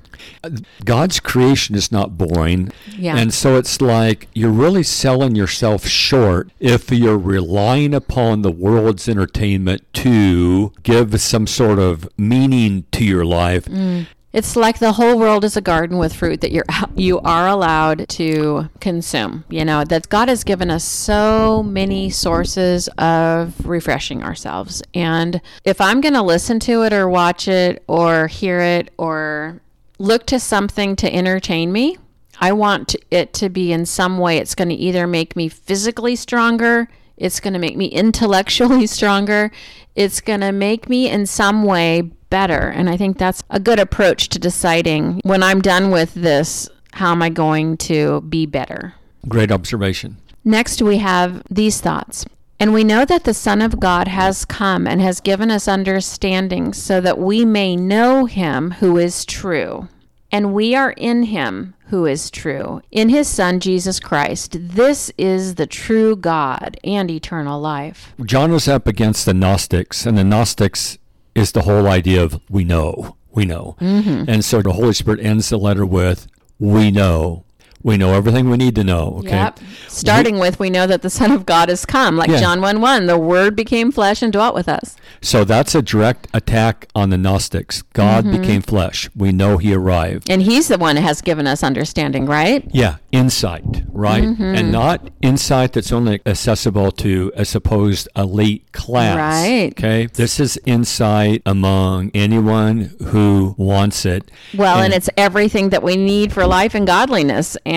God's 0.84 1.20
creation 1.20 1.74
is 1.74 1.92
not 1.92 2.16
boring. 2.16 2.72
Yeah. 2.96 3.16
And 3.16 3.34
so 3.34 3.56
it's 3.56 3.80
like 3.82 4.28
you're 4.34 4.50
really 4.50 4.82
selling 4.82 5.34
yourself 5.34 5.86
short 5.86 6.48
if 6.58 6.90
you're 6.90 7.18
relying 7.18 7.92
upon 7.92 8.40
the 8.40 8.50
world's 8.50 9.08
entertainment 9.08 9.84
to 9.94 10.72
give 10.82 11.20
some 11.20 11.46
sort 11.46 11.78
of 11.78 12.08
meaning 12.16 12.84
to 12.92 13.04
your 13.04 13.24
life. 13.26 13.66
Mm. 13.66 14.06
It's 14.34 14.56
like 14.56 14.80
the 14.80 14.94
whole 14.94 15.16
world 15.16 15.44
is 15.44 15.56
a 15.56 15.60
garden 15.60 15.96
with 15.96 16.12
fruit 16.12 16.40
that 16.40 16.50
you're 16.50 16.64
you 16.96 17.20
are 17.20 17.46
allowed 17.46 18.08
to 18.08 18.68
consume. 18.80 19.44
You 19.48 19.64
know 19.64 19.84
that 19.84 20.08
God 20.08 20.28
has 20.28 20.42
given 20.42 20.72
us 20.72 20.82
so 20.82 21.62
many 21.62 22.10
sources 22.10 22.88
of 22.98 23.64
refreshing 23.64 24.24
ourselves, 24.24 24.82
and 24.92 25.40
if 25.62 25.80
I'm 25.80 26.00
going 26.00 26.14
to 26.14 26.22
listen 26.22 26.58
to 26.60 26.82
it 26.82 26.92
or 26.92 27.08
watch 27.08 27.46
it 27.46 27.84
or 27.86 28.26
hear 28.26 28.58
it 28.58 28.92
or 28.98 29.60
look 30.00 30.26
to 30.26 30.40
something 30.40 30.96
to 30.96 31.14
entertain 31.14 31.70
me, 31.70 31.96
I 32.40 32.50
want 32.50 32.96
it 33.12 33.32
to 33.34 33.48
be 33.48 33.72
in 33.72 33.86
some 33.86 34.18
way. 34.18 34.38
It's 34.38 34.56
going 34.56 34.70
to 34.70 34.74
either 34.74 35.06
make 35.06 35.36
me 35.36 35.48
physically 35.48 36.16
stronger. 36.16 36.88
It's 37.16 37.40
going 37.40 37.52
to 37.52 37.58
make 37.58 37.76
me 37.76 37.86
intellectually 37.86 38.86
stronger. 38.98 39.50
It's 39.94 40.20
going 40.20 40.40
to 40.40 40.52
make 40.52 40.88
me 40.88 41.08
in 41.08 41.26
some 41.26 41.64
way 41.64 42.02
better. 42.30 42.68
And 42.68 42.90
I 42.90 42.96
think 42.96 43.18
that's 43.18 43.42
a 43.50 43.60
good 43.60 43.78
approach 43.78 44.28
to 44.30 44.38
deciding 44.38 45.20
when 45.24 45.42
I'm 45.42 45.60
done 45.60 45.90
with 45.90 46.14
this, 46.14 46.68
how 46.92 47.12
am 47.12 47.22
I 47.22 47.28
going 47.28 47.76
to 47.78 48.20
be 48.22 48.46
better? 48.46 48.94
Great 49.28 49.52
observation. 49.52 50.16
Next, 50.44 50.82
we 50.82 50.98
have 50.98 51.42
these 51.50 51.80
thoughts. 51.80 52.26
And 52.60 52.72
we 52.72 52.84
know 52.84 53.04
that 53.04 53.24
the 53.24 53.34
Son 53.34 53.60
of 53.60 53.80
God 53.80 54.08
has 54.08 54.44
come 54.44 54.86
and 54.86 55.00
has 55.00 55.20
given 55.20 55.50
us 55.50 55.66
understanding 55.66 56.72
so 56.72 57.00
that 57.00 57.18
we 57.18 57.44
may 57.44 57.76
know 57.76 58.26
him 58.26 58.72
who 58.72 58.96
is 58.96 59.24
true. 59.24 59.88
And 60.34 60.52
we 60.52 60.74
are 60.74 60.90
in 60.90 61.22
him 61.22 61.74
who 61.90 62.06
is 62.06 62.28
true, 62.28 62.82
in 62.90 63.08
his 63.08 63.28
Son, 63.28 63.60
Jesus 63.60 64.00
Christ. 64.00 64.56
This 64.60 65.12
is 65.16 65.54
the 65.54 65.66
true 65.68 66.16
God 66.16 66.76
and 66.82 67.08
eternal 67.08 67.60
life. 67.60 68.12
John 68.24 68.50
was 68.50 68.66
up 68.66 68.88
against 68.88 69.26
the 69.26 69.32
Gnostics, 69.32 70.04
and 70.04 70.18
the 70.18 70.24
Gnostics 70.24 70.98
is 71.36 71.52
the 71.52 71.62
whole 71.62 71.86
idea 71.86 72.20
of 72.20 72.40
we 72.50 72.64
know, 72.64 73.14
we 73.30 73.44
know. 73.44 73.76
Mm-hmm. 73.80 74.24
And 74.26 74.44
so 74.44 74.60
the 74.60 74.72
Holy 74.72 74.94
Spirit 74.94 75.20
ends 75.20 75.50
the 75.50 75.56
letter 75.56 75.86
with, 75.86 76.26
we 76.58 76.90
know. 76.90 77.43
We 77.84 77.96
know 77.98 78.14
everything 78.14 78.48
we 78.50 78.56
need 78.56 78.74
to 78.76 78.82
know. 78.82 79.16
Okay. 79.18 79.28
Yep. 79.28 79.60
Starting 79.88 80.38
with, 80.38 80.58
we 80.58 80.70
know 80.70 80.86
that 80.86 81.02
the 81.02 81.10
Son 81.10 81.30
of 81.30 81.44
God 81.44 81.68
has 81.68 81.84
come. 81.84 82.16
Like 82.16 82.30
Yeah. 82.30 82.40
John 82.40 82.60
1 82.62 82.80
1, 82.80 83.06
the 83.06 83.18
Word 83.18 83.54
became 83.54 83.92
flesh 83.92 84.22
and 84.22 84.32
dwelt 84.32 84.54
with 84.54 84.68
us. 84.70 84.96
So 85.20 85.44
that's 85.44 85.74
a 85.74 85.82
direct 85.82 86.26
attack 86.32 86.88
on 86.94 87.10
the 87.10 87.18
Gnostics. 87.18 87.82
God 87.92 88.24
Mm-hmm. 88.24 88.40
became 88.40 88.62
flesh. 88.62 89.10
We 89.14 89.32
know 89.32 89.58
he 89.58 89.74
arrived. 89.74 90.30
And 90.30 90.40
He's 90.40 90.68
the 90.68 90.78
one 90.78 90.94
that 90.96 91.02
has 91.02 91.20
given 91.20 91.46
us 91.46 91.62
understanding, 91.62 92.24
right? 92.24 92.66
Yeah, 92.72 92.96
insight, 93.12 93.82
right? 93.92 94.24
Mm-hmm. 94.24 94.42
And 94.54 94.72
not 94.72 95.10
insight 95.20 95.74
that's 95.74 95.92
only 95.92 96.20
accessible 96.24 96.90
to 96.92 97.32
a 97.36 97.44
supposed 97.44 98.08
elite 98.16 98.72
class. 98.72 99.16
Right. 99.16 99.72
Okay. 99.76 100.06
This 100.06 100.40
is 100.40 100.58
insight 100.64 101.42
among 101.44 102.12
anyone 102.14 102.92
who 103.08 103.54
wants 103.58 104.06
it. 104.06 104.30
Well, 104.56 104.78
and, 104.78 104.94
it's 104.94 105.10
everything 105.18 105.68
that 105.68 105.82
we 105.82 105.96
need 105.96 106.32
for 106.32 106.46
life 106.46 106.74
and 106.74 106.86
godliness 106.86 107.58
and 107.66 107.73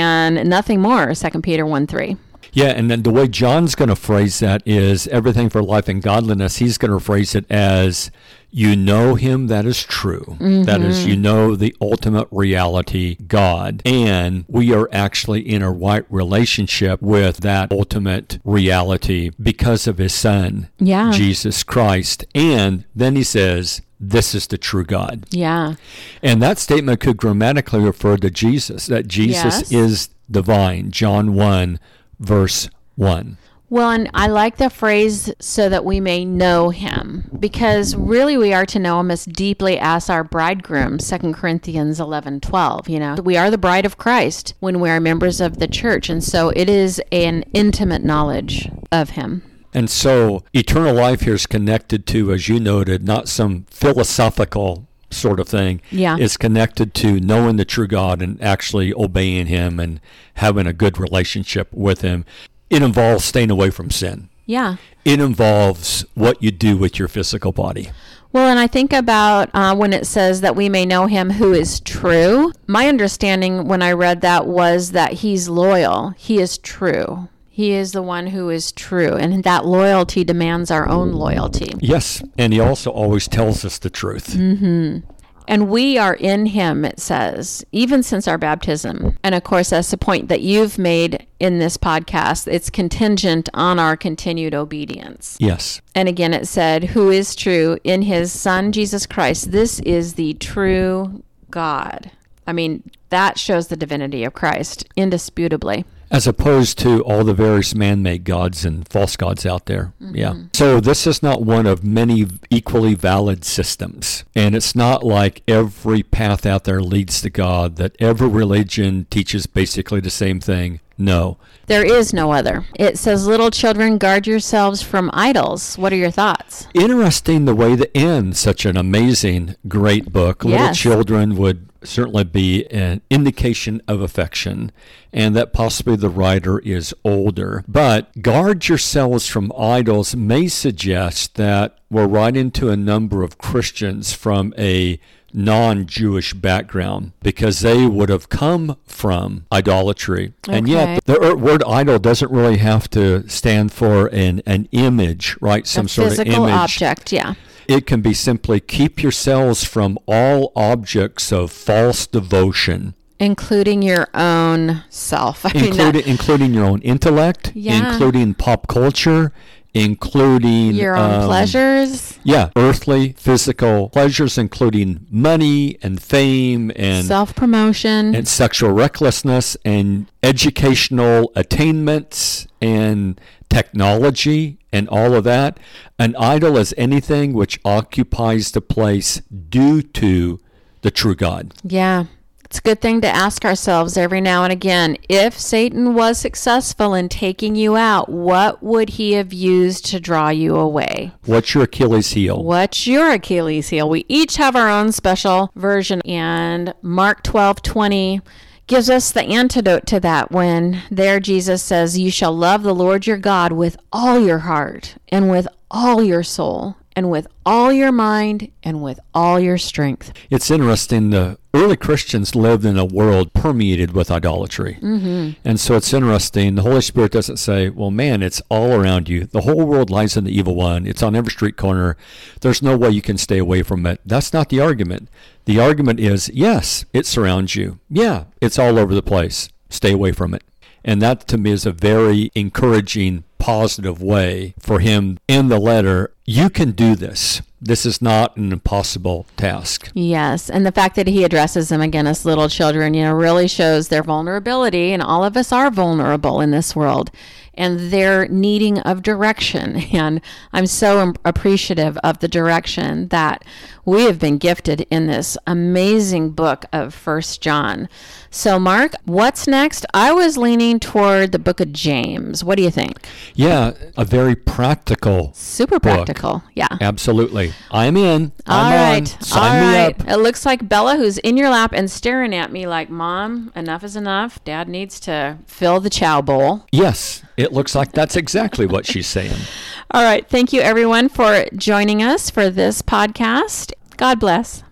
nothing 0.49 0.81
more, 0.81 1.13
2 1.13 1.41
Peter 1.41 1.65
1 1.65 1.87
3. 1.87 2.17
Yeah, 2.53 2.67
and 2.67 2.89
then 2.89 3.03
the 3.03 3.11
way 3.11 3.27
John's 3.27 3.75
going 3.75 3.89
to 3.89 3.95
phrase 3.95 4.39
that 4.39 4.61
is 4.65 5.07
everything 5.07 5.49
for 5.49 5.61
life 5.61 5.87
and 5.87 6.01
godliness. 6.01 6.57
He's 6.57 6.77
going 6.77 6.91
to 6.91 6.99
phrase 6.99 7.35
it 7.35 7.45
as 7.49 8.11
you 8.49 8.75
know 8.75 9.15
him 9.15 9.47
that 9.47 9.65
is 9.65 9.83
true. 9.83 10.37
That 10.39 10.81
is, 10.81 10.99
mm-hmm. 10.99 11.09
you 11.09 11.15
know 11.17 11.55
the 11.55 11.75
ultimate 11.81 12.27
reality, 12.31 13.15
God. 13.27 13.81
And 13.85 14.45
we 14.47 14.73
are 14.73 14.89
actually 14.91 15.41
in 15.41 15.61
a 15.61 15.71
right 15.71 16.05
relationship 16.09 17.01
with 17.01 17.37
that 17.37 17.71
ultimate 17.71 18.39
reality 18.43 19.31
because 19.41 19.85
of 19.85 19.97
his 19.97 20.13
son, 20.13 20.69
Yeah. 20.79 21.11
Jesus 21.11 21.63
Christ. 21.63 22.25
And 22.33 22.85
then 22.95 23.15
he 23.15 23.23
says, 23.23 23.81
this 23.99 24.33
is 24.33 24.47
the 24.47 24.57
true 24.57 24.85
God. 24.85 25.25
Yeah. 25.31 25.75
And 26.23 26.41
that 26.41 26.57
statement 26.59 26.99
could 26.99 27.17
grammatically 27.17 27.79
refer 27.81 28.17
to 28.17 28.29
Jesus, 28.29 28.85
that 28.87 29.07
Jesus 29.07 29.69
Yes. 29.69 29.71
is 29.71 30.09
divine. 30.29 30.91
John 30.91 31.33
1, 31.33 31.79
verse 32.19 32.69
1. 32.95 33.37
Well, 33.69 33.91
and 33.91 34.09
I 34.13 34.27
like 34.27 34.57
the 34.57 34.69
phrase 34.69 35.33
so 35.39 35.67
that 35.67 35.83
we 35.83 35.99
may 35.99 36.23
know 36.23 36.69
him 36.69 37.29
because 37.37 37.95
really 37.95 38.37
we 38.37 38.53
are 38.53 38.65
to 38.65 38.79
know 38.79 39.01
him 39.01 39.11
as 39.11 39.25
deeply 39.25 39.77
as 39.77 40.09
our 40.09 40.23
bridegroom, 40.23 40.99
2 40.99 41.33
Corinthians 41.33 41.99
11 41.99 42.39
12. 42.39 42.87
You 42.87 42.99
know, 42.99 43.15
we 43.15 43.35
are 43.35 43.51
the 43.51 43.57
bride 43.57 43.85
of 43.85 43.97
Christ 43.97 44.53
when 44.61 44.79
we 44.79 44.89
are 44.89 45.01
members 45.01 45.41
of 45.41 45.59
the 45.59 45.67
church. 45.67 46.09
And 46.09 46.23
so 46.23 46.49
it 46.49 46.69
is 46.69 47.01
an 47.11 47.43
intimate 47.53 48.05
knowledge 48.05 48.69
of 48.89 49.11
him. 49.11 49.43
And 49.73 49.89
so 49.89 50.43
eternal 50.53 50.93
life 50.93 51.21
here 51.21 51.35
is 51.35 51.45
connected 51.45 52.07
to, 52.07 52.31
as 52.31 52.47
you 52.47 52.61
noted, 52.61 53.03
not 53.03 53.27
some 53.27 53.65
philosophical 53.69 54.87
sort 55.17 55.39
of 55.39 55.47
thing. 55.47 55.81
Yeah. 55.91 56.17
It's 56.19 56.37
connected 56.37 56.93
to 56.95 57.19
knowing 57.19 57.57
the 57.57 57.65
true 57.65 57.87
God 57.87 58.21
and 58.21 58.41
actually 58.41 58.93
obeying 58.93 59.47
him 59.47 59.79
and 59.79 59.99
having 60.35 60.67
a 60.67 60.73
good 60.73 60.97
relationship 60.97 61.67
with 61.71 62.01
him. 62.01 62.25
It 62.69 62.81
involves 62.81 63.25
staying 63.25 63.51
away 63.51 63.69
from 63.69 63.91
sin. 63.91 64.29
Yeah. 64.45 64.77
It 65.05 65.19
involves 65.19 66.05
what 66.15 66.41
you 66.41 66.51
do 66.51 66.77
with 66.77 66.99
your 66.99 67.07
physical 67.07 67.51
body. 67.51 67.89
Well, 68.33 68.49
and 68.49 68.59
I 68.59 68.67
think 68.67 68.93
about 68.93 69.49
uh, 69.53 69.75
when 69.75 69.93
it 69.93 70.05
says 70.05 70.41
that 70.41 70.55
we 70.55 70.69
may 70.69 70.85
know 70.85 71.07
him 71.07 71.31
who 71.31 71.53
is 71.53 71.79
true. 71.79 72.51
My 72.67 72.87
understanding 72.87 73.67
when 73.67 73.81
I 73.81 73.93
read 73.93 74.21
that 74.21 74.45
was 74.45 74.91
that 74.91 75.13
he's 75.13 75.47
loyal, 75.47 76.09
he 76.17 76.39
is 76.39 76.57
true. 76.57 77.29
He 77.57 77.71
is 77.71 77.91
the 77.91 78.03
one 78.03 78.27
who 78.27 78.51
is 78.51 78.71
true, 78.71 79.15
and 79.15 79.43
that 79.43 79.65
loyalty 79.65 80.23
demands 80.23 80.69
our 80.69 80.87
own 80.87 81.13
loyalty. 81.13 81.73
Yes, 81.79 82.21
and 82.37 82.53
he 82.53 82.59
also 82.59 82.91
always 82.91 83.27
tells 83.27 83.65
us 83.65 83.79
the 83.79 83.89
truth. 83.89 84.35
Mm-hmm. 84.35 84.99
And 85.47 85.67
we 85.67 85.97
are 85.97 86.13
in 86.13 86.45
him, 86.45 86.85
it 86.85 86.99
says, 86.99 87.65
even 87.71 88.03
since 88.03 88.27
our 88.27 88.37
baptism. 88.37 89.17
And 89.23 89.33
of 89.33 89.43
course, 89.43 89.71
that's 89.71 89.89
the 89.89 89.97
point 89.97 90.27
that 90.27 90.41
you've 90.41 90.77
made 90.77 91.25
in 91.39 91.57
this 91.57 91.77
podcast. 91.77 92.47
It's 92.47 92.69
contingent 92.69 93.49
on 93.55 93.79
our 93.79 93.97
continued 93.97 94.53
obedience. 94.53 95.35
Yes. 95.39 95.81
And 95.95 96.07
again, 96.07 96.35
it 96.35 96.47
said, 96.47 96.83
Who 96.83 97.09
is 97.09 97.35
true 97.35 97.79
in 97.83 98.03
his 98.03 98.31
Son, 98.31 98.71
Jesus 98.71 99.07
Christ. 99.07 99.51
This 99.51 99.79
is 99.79 100.13
the 100.13 100.35
true 100.35 101.23
God. 101.49 102.11
I 102.45 102.53
mean, 102.53 102.83
that 103.09 103.39
shows 103.39 103.69
the 103.69 103.75
divinity 103.75 104.23
of 104.23 104.35
Christ 104.35 104.85
indisputably. 104.95 105.85
As 106.09 106.27
opposed 106.27 106.77
to 106.79 107.03
all 107.03 107.23
the 107.23 107.33
various 107.33 107.75
man-made 107.75 108.23
gods 108.23 108.65
and 108.65 108.87
false 108.87 109.15
gods 109.15 109.45
out 109.45 109.65
there. 109.65 109.93
Yeah. 109.99 110.31
Mm-hmm. 110.31 110.47
So 110.53 110.79
this 110.79 111.05
is 111.05 111.21
not 111.21 111.43
one 111.43 111.65
of 111.65 111.83
many 111.83 112.25
equally 112.49 112.93
valid 112.93 113.43
systems. 113.43 114.23
And 114.35 114.55
it's 114.55 114.75
not 114.75 115.03
like 115.03 115.41
every 115.47 116.03
path 116.03 116.45
out 116.45 116.63
there 116.63 116.81
leads 116.81 117.21
to 117.21 117.29
God, 117.29 117.75
that 117.77 117.95
every 117.99 118.27
religion 118.27 119.05
teaches 119.09 119.47
basically 119.47 119.99
the 119.99 120.09
same 120.09 120.39
thing. 120.39 120.79
No. 120.97 121.37
There 121.67 121.85
is 121.85 122.13
no 122.13 122.31
other. 122.31 122.65
It 122.75 122.97
says, 122.97 123.27
Little 123.27 123.51
children, 123.51 123.97
guard 123.97 124.25
yourselves 124.25 124.81
from 124.81 125.11
idols. 125.13 125.77
What 125.77 125.93
are 125.93 125.97
your 125.97 126.11
thoughts? 126.11 126.67
Interesting 126.73 127.45
the 127.45 127.53
way 127.53 127.75
that 127.75 127.95
end 127.95 128.35
such 128.35 128.65
an 128.65 128.77
amazing, 128.77 129.55
great 129.67 130.11
book. 130.11 130.43
Little 130.43 130.73
children 130.73 131.35
would 131.35 131.67
certainly 131.87 132.23
be 132.23 132.65
an 132.71 133.01
indication 133.09 133.81
of 133.87 134.01
affection, 134.01 134.71
and 135.11 135.35
that 135.35 135.53
possibly 135.53 135.95
the 135.95 136.09
writer 136.09 136.59
is 136.59 136.93
older. 137.03 137.63
But 137.67 138.21
guard 138.21 138.67
yourselves 138.67 139.27
from 139.27 139.51
idols 139.57 140.15
may 140.15 140.47
suggest 140.47 141.35
that 141.35 141.77
we're 141.89 142.07
right 142.07 142.35
into 142.35 142.69
a 142.69 142.77
number 142.77 143.23
of 143.23 143.37
Christians 143.37 144.13
from 144.13 144.53
a 144.57 144.99
non 145.33 145.85
Jewish 145.85 146.33
background 146.33 147.11
because 147.21 147.59
they 147.59 147.85
would 147.85 148.09
have 148.09 148.29
come 148.29 148.77
from 148.85 149.45
idolatry. 149.51 150.33
And 150.47 150.67
yet, 150.67 151.03
the 151.05 151.21
er- 151.21 151.35
word 151.35 151.63
idol 151.63 151.99
doesn't 151.99 152.31
really 152.31 152.57
have 152.57 152.89
to 152.91 153.27
stand 153.29 153.71
for 153.71 154.07
an, 154.07 154.41
an 154.45 154.67
image, 154.71 155.37
right? 155.41 155.65
Some 155.65 155.85
a 155.85 155.89
sort 155.89 156.07
of 156.07 156.17
physical 156.17 156.45
image. 156.45 156.55
object, 156.55 157.11
yeah. 157.11 157.35
It 157.67 157.85
can 157.85 158.01
be 158.01 158.13
simply 158.13 158.59
keep 158.59 159.01
yourselves 159.03 159.63
from 159.63 159.97
all 160.07 160.51
objects 160.55 161.31
of 161.31 161.51
false 161.51 162.07
devotion 162.07 162.93
including 163.19 163.81
your 163.81 164.07
own 164.13 164.83
self. 164.89 165.43
I 165.45 165.51
mean, 165.53 165.75
that- 165.77 165.95
including 165.95 166.07
including 166.07 166.53
your 166.53 166.65
own 166.65 166.81
intellect, 166.81 167.51
Yeah. 167.55 167.91
including 167.91 168.35
pop 168.35 168.67
culture, 168.67 169.31
including 169.73 170.73
your 170.75 170.95
own 170.97 171.21
um, 171.21 171.27
pleasures, 171.27 172.17
Yeah, 172.23 172.49
earthly, 172.55 173.13
physical 173.13 173.89
pleasures, 173.89 174.37
including 174.37 175.05
money 175.09 175.77
and 175.81 176.01
fame 176.01 176.71
and 176.75 177.05
self 177.05 177.35
promotion. 177.35 178.15
and 178.15 178.27
sexual 178.27 178.71
recklessness 178.71 179.55
and 179.63 180.07
educational 180.23 181.31
attainments 181.35 182.47
and 182.61 183.19
technology 183.49 184.57
and 184.71 184.89
all 184.89 185.13
of 185.13 185.23
that. 185.23 185.59
An 185.99 186.15
idol 186.17 186.57
is 186.57 186.73
anything 186.77 187.33
which 187.33 187.59
occupies 187.63 188.51
the 188.51 188.61
place 188.61 189.21
due 189.49 189.81
to 189.81 190.39
the 190.81 190.91
true 190.91 191.15
God. 191.15 191.53
Yeah. 191.63 192.05
It's 192.47 192.59
a 192.59 192.61
good 192.61 192.79
thing 192.79 193.01
to 193.01 193.07
ask 193.07 193.43
ourselves 193.43 193.97
every 193.97 194.21
now 194.21 194.45
and 194.45 194.53
again 194.53 194.95
if 195.09 195.37
Satan 195.37 195.93
was 195.93 196.17
successful 196.17 196.93
in 196.93 197.09
taking 197.09 197.57
you 197.57 197.75
out, 197.75 198.07
what 198.07 198.63
would 198.63 198.91
he 198.91 199.13
have 199.13 199.33
used 199.33 199.85
to 199.87 199.99
draw 199.99 200.29
you 200.29 200.55
away? 200.55 201.11
What's 201.25 201.53
your 201.53 201.65
Achilles 201.65 202.11
heel? 202.11 202.41
What's 202.41 202.87
your 202.87 203.11
Achilles 203.11 203.67
heel? 203.67 203.89
We 203.89 204.05
each 204.07 204.37
have 204.37 204.55
our 204.55 204.69
own 204.69 204.93
special 204.93 205.51
version, 205.55 206.01
and 206.05 206.73
Mark 206.81 207.21
12 207.23 207.61
20 207.61 208.21
gives 208.67 208.89
us 208.89 209.11
the 209.11 209.23
antidote 209.23 209.85
to 209.87 209.99
that 209.99 210.31
when 210.31 210.83
there 210.89 211.19
Jesus 211.19 211.61
says, 211.61 211.99
You 211.99 212.09
shall 212.09 212.33
love 212.33 212.63
the 212.63 212.75
Lord 212.75 213.05
your 213.05 213.17
God 213.17 213.51
with 213.51 213.75
all 213.91 214.25
your 214.25 214.39
heart, 214.39 214.95
and 215.09 215.29
with 215.29 215.49
all 215.69 216.01
your 216.01 216.23
soul, 216.23 216.77
and 216.97 217.11
with 217.11 217.27
all 217.45 217.71
your 217.71 217.91
mind, 217.91 218.51
and 218.63 218.81
with 218.81 218.99
all 219.13 219.39
your 219.39 219.59
strength. 219.59 220.11
It's 220.31 220.49
interesting. 220.49 221.11
The 221.11 221.37
early 221.53 221.77
Christians 221.77 222.33
lived 222.33 222.65
in 222.65 222.75
a 222.75 222.85
world 222.85 223.33
permeated 223.33 223.91
with 223.91 224.09
idolatry. 224.09 224.79
Mm-hmm. 224.81 225.39
And 225.45 225.59
so 225.59 225.75
it's 225.75 225.93
interesting. 225.93 226.55
The 226.55 226.63
Holy 226.63 226.81
Spirit 226.81 227.11
doesn't 227.11 227.37
say, 227.37 227.69
well, 227.69 227.91
man, 227.91 228.23
it's 228.23 228.41
all 228.49 228.73
around 228.73 229.09
you. 229.09 229.25
The 229.25 229.41
whole 229.41 229.67
world 229.67 229.91
lies 229.91 230.17
in 230.17 230.23
the 230.23 230.35
evil 230.35 230.55
one. 230.55 230.87
It's 230.87 231.03
on 231.03 231.15
every 231.15 231.31
street 231.31 231.55
corner. 231.55 231.97
There's 232.41 232.63
no 232.63 232.75
way 232.75 232.89
you 232.89 233.03
can 233.03 233.19
stay 233.19 233.37
away 233.37 233.61
from 233.61 233.85
it. 233.85 234.01
That's 234.03 234.33
not 234.33 234.49
the 234.49 234.59
argument. 234.59 235.07
The 235.45 235.59
argument 235.59 235.99
is, 235.99 236.31
yes, 236.33 236.83
it 236.93 237.05
surrounds 237.05 237.55
you. 237.55 237.79
Yeah, 237.91 238.23
it's 238.41 238.57
all 238.57 238.79
over 238.79 238.95
the 238.95 239.03
place. 239.03 239.49
Stay 239.69 239.91
away 239.91 240.13
from 240.13 240.33
it. 240.33 240.41
And 240.83 240.99
that 241.03 241.27
to 241.27 241.37
me 241.37 241.51
is 241.51 241.67
a 241.67 241.71
very 241.71 242.31
encouraging, 242.33 243.23
positive 243.47 244.01
way 244.01 244.53
for 244.59 244.79
him 244.79 245.17
in 245.25 245.47
the 245.47 245.57
letter. 245.57 246.11
You 246.25 246.49
can 246.49 246.71
do 246.71 246.97
this. 246.97 247.41
This 247.61 247.85
is 247.85 248.01
not 248.01 248.35
an 248.35 248.51
impossible 248.51 249.25
task. 249.37 249.89
Yes, 249.93 250.49
and 250.49 250.65
the 250.65 250.71
fact 250.73 250.97
that 250.97 251.07
he 251.07 251.23
addresses 251.23 251.69
them 251.69 251.79
again 251.79 252.07
as 252.07 252.25
little 252.25 252.49
children, 252.49 252.93
you 252.93 253.03
know, 253.03 253.13
really 253.13 253.47
shows 253.47 253.87
their 253.87 254.03
vulnerability, 254.03 254.91
and 254.91 255.01
all 255.01 255.23
of 255.23 255.37
us 255.37 255.53
are 255.53 255.71
vulnerable 255.71 256.41
in 256.41 256.51
this 256.51 256.75
world, 256.75 257.09
and 257.53 257.89
their 257.89 258.27
needing 258.27 258.79
of 258.79 259.01
direction. 259.01 259.81
And 259.93 260.19
I'm 260.51 260.67
so 260.67 261.13
appreciative 261.23 261.97
of 262.03 262.19
the 262.19 262.27
direction 262.27 263.07
that 263.07 263.45
we 263.87 264.03
have 264.03 264.19
been 264.19 264.37
gifted 264.37 264.81
in 264.91 265.07
this 265.07 265.37
amazing 265.47 266.31
book 266.31 266.65
of 266.73 266.93
First 266.93 267.41
John. 267.41 267.87
So, 268.29 268.59
Mark, 268.59 268.91
what's 269.05 269.47
next? 269.47 269.85
I 269.93 270.11
was 270.11 270.37
leaning 270.37 270.77
toward 270.77 271.31
the 271.31 271.39
book 271.39 271.61
of 271.61 271.71
James. 271.71 272.43
What 272.43 272.57
do 272.57 272.63
you 272.63 272.69
think? 272.69 273.07
Yeah, 273.33 273.71
a 273.95 274.03
very 274.03 274.35
practical. 274.35 275.31
Super 275.33 275.79
practical. 275.79 276.43
Yeah. 276.53 276.67
Absolutely. 276.81 277.53
I'm 277.71 277.95
in. 277.95 278.33
All 278.45 278.65
I'm 278.65 278.73
right. 278.73 279.13
on. 279.15 279.21
Sign 279.21 279.63
All 279.63 279.67
me 279.71 279.77
right. 279.77 280.01
up. 280.01 280.09
It 280.09 280.17
looks 280.17 280.45
like 280.45 280.67
Bella, 280.67 280.97
who's 280.97 281.17
in 281.19 281.37
your 281.37 281.49
lap 281.49 281.71
and 281.73 281.89
staring 281.89 282.35
at 282.35 282.51
me 282.51 282.67
like, 282.67 282.89
Mom, 282.89 283.53
enough 283.55 283.85
is 283.85 283.95
enough. 283.95 284.43
Dad 284.43 284.67
needs 284.67 284.99
to 285.01 285.37
fill 285.47 285.79
the 285.79 285.89
chow 285.89 286.21
bowl. 286.21 286.67
Yes, 286.73 287.23
it 287.37 287.53
looks 287.53 287.73
like 287.73 287.93
that's 287.93 288.17
exactly 288.17 288.65
what 288.65 288.85
she's 288.85 289.07
saying. 289.07 289.39
All 289.91 290.03
right. 290.03 290.27
Thank 290.27 290.51
you, 290.51 290.59
everyone, 290.59 291.07
for 291.07 291.45
joining 291.55 292.03
us 292.03 292.29
for 292.29 292.49
this 292.49 292.81
podcast. 292.81 293.71
God 293.97 294.19
bless. 294.19 294.63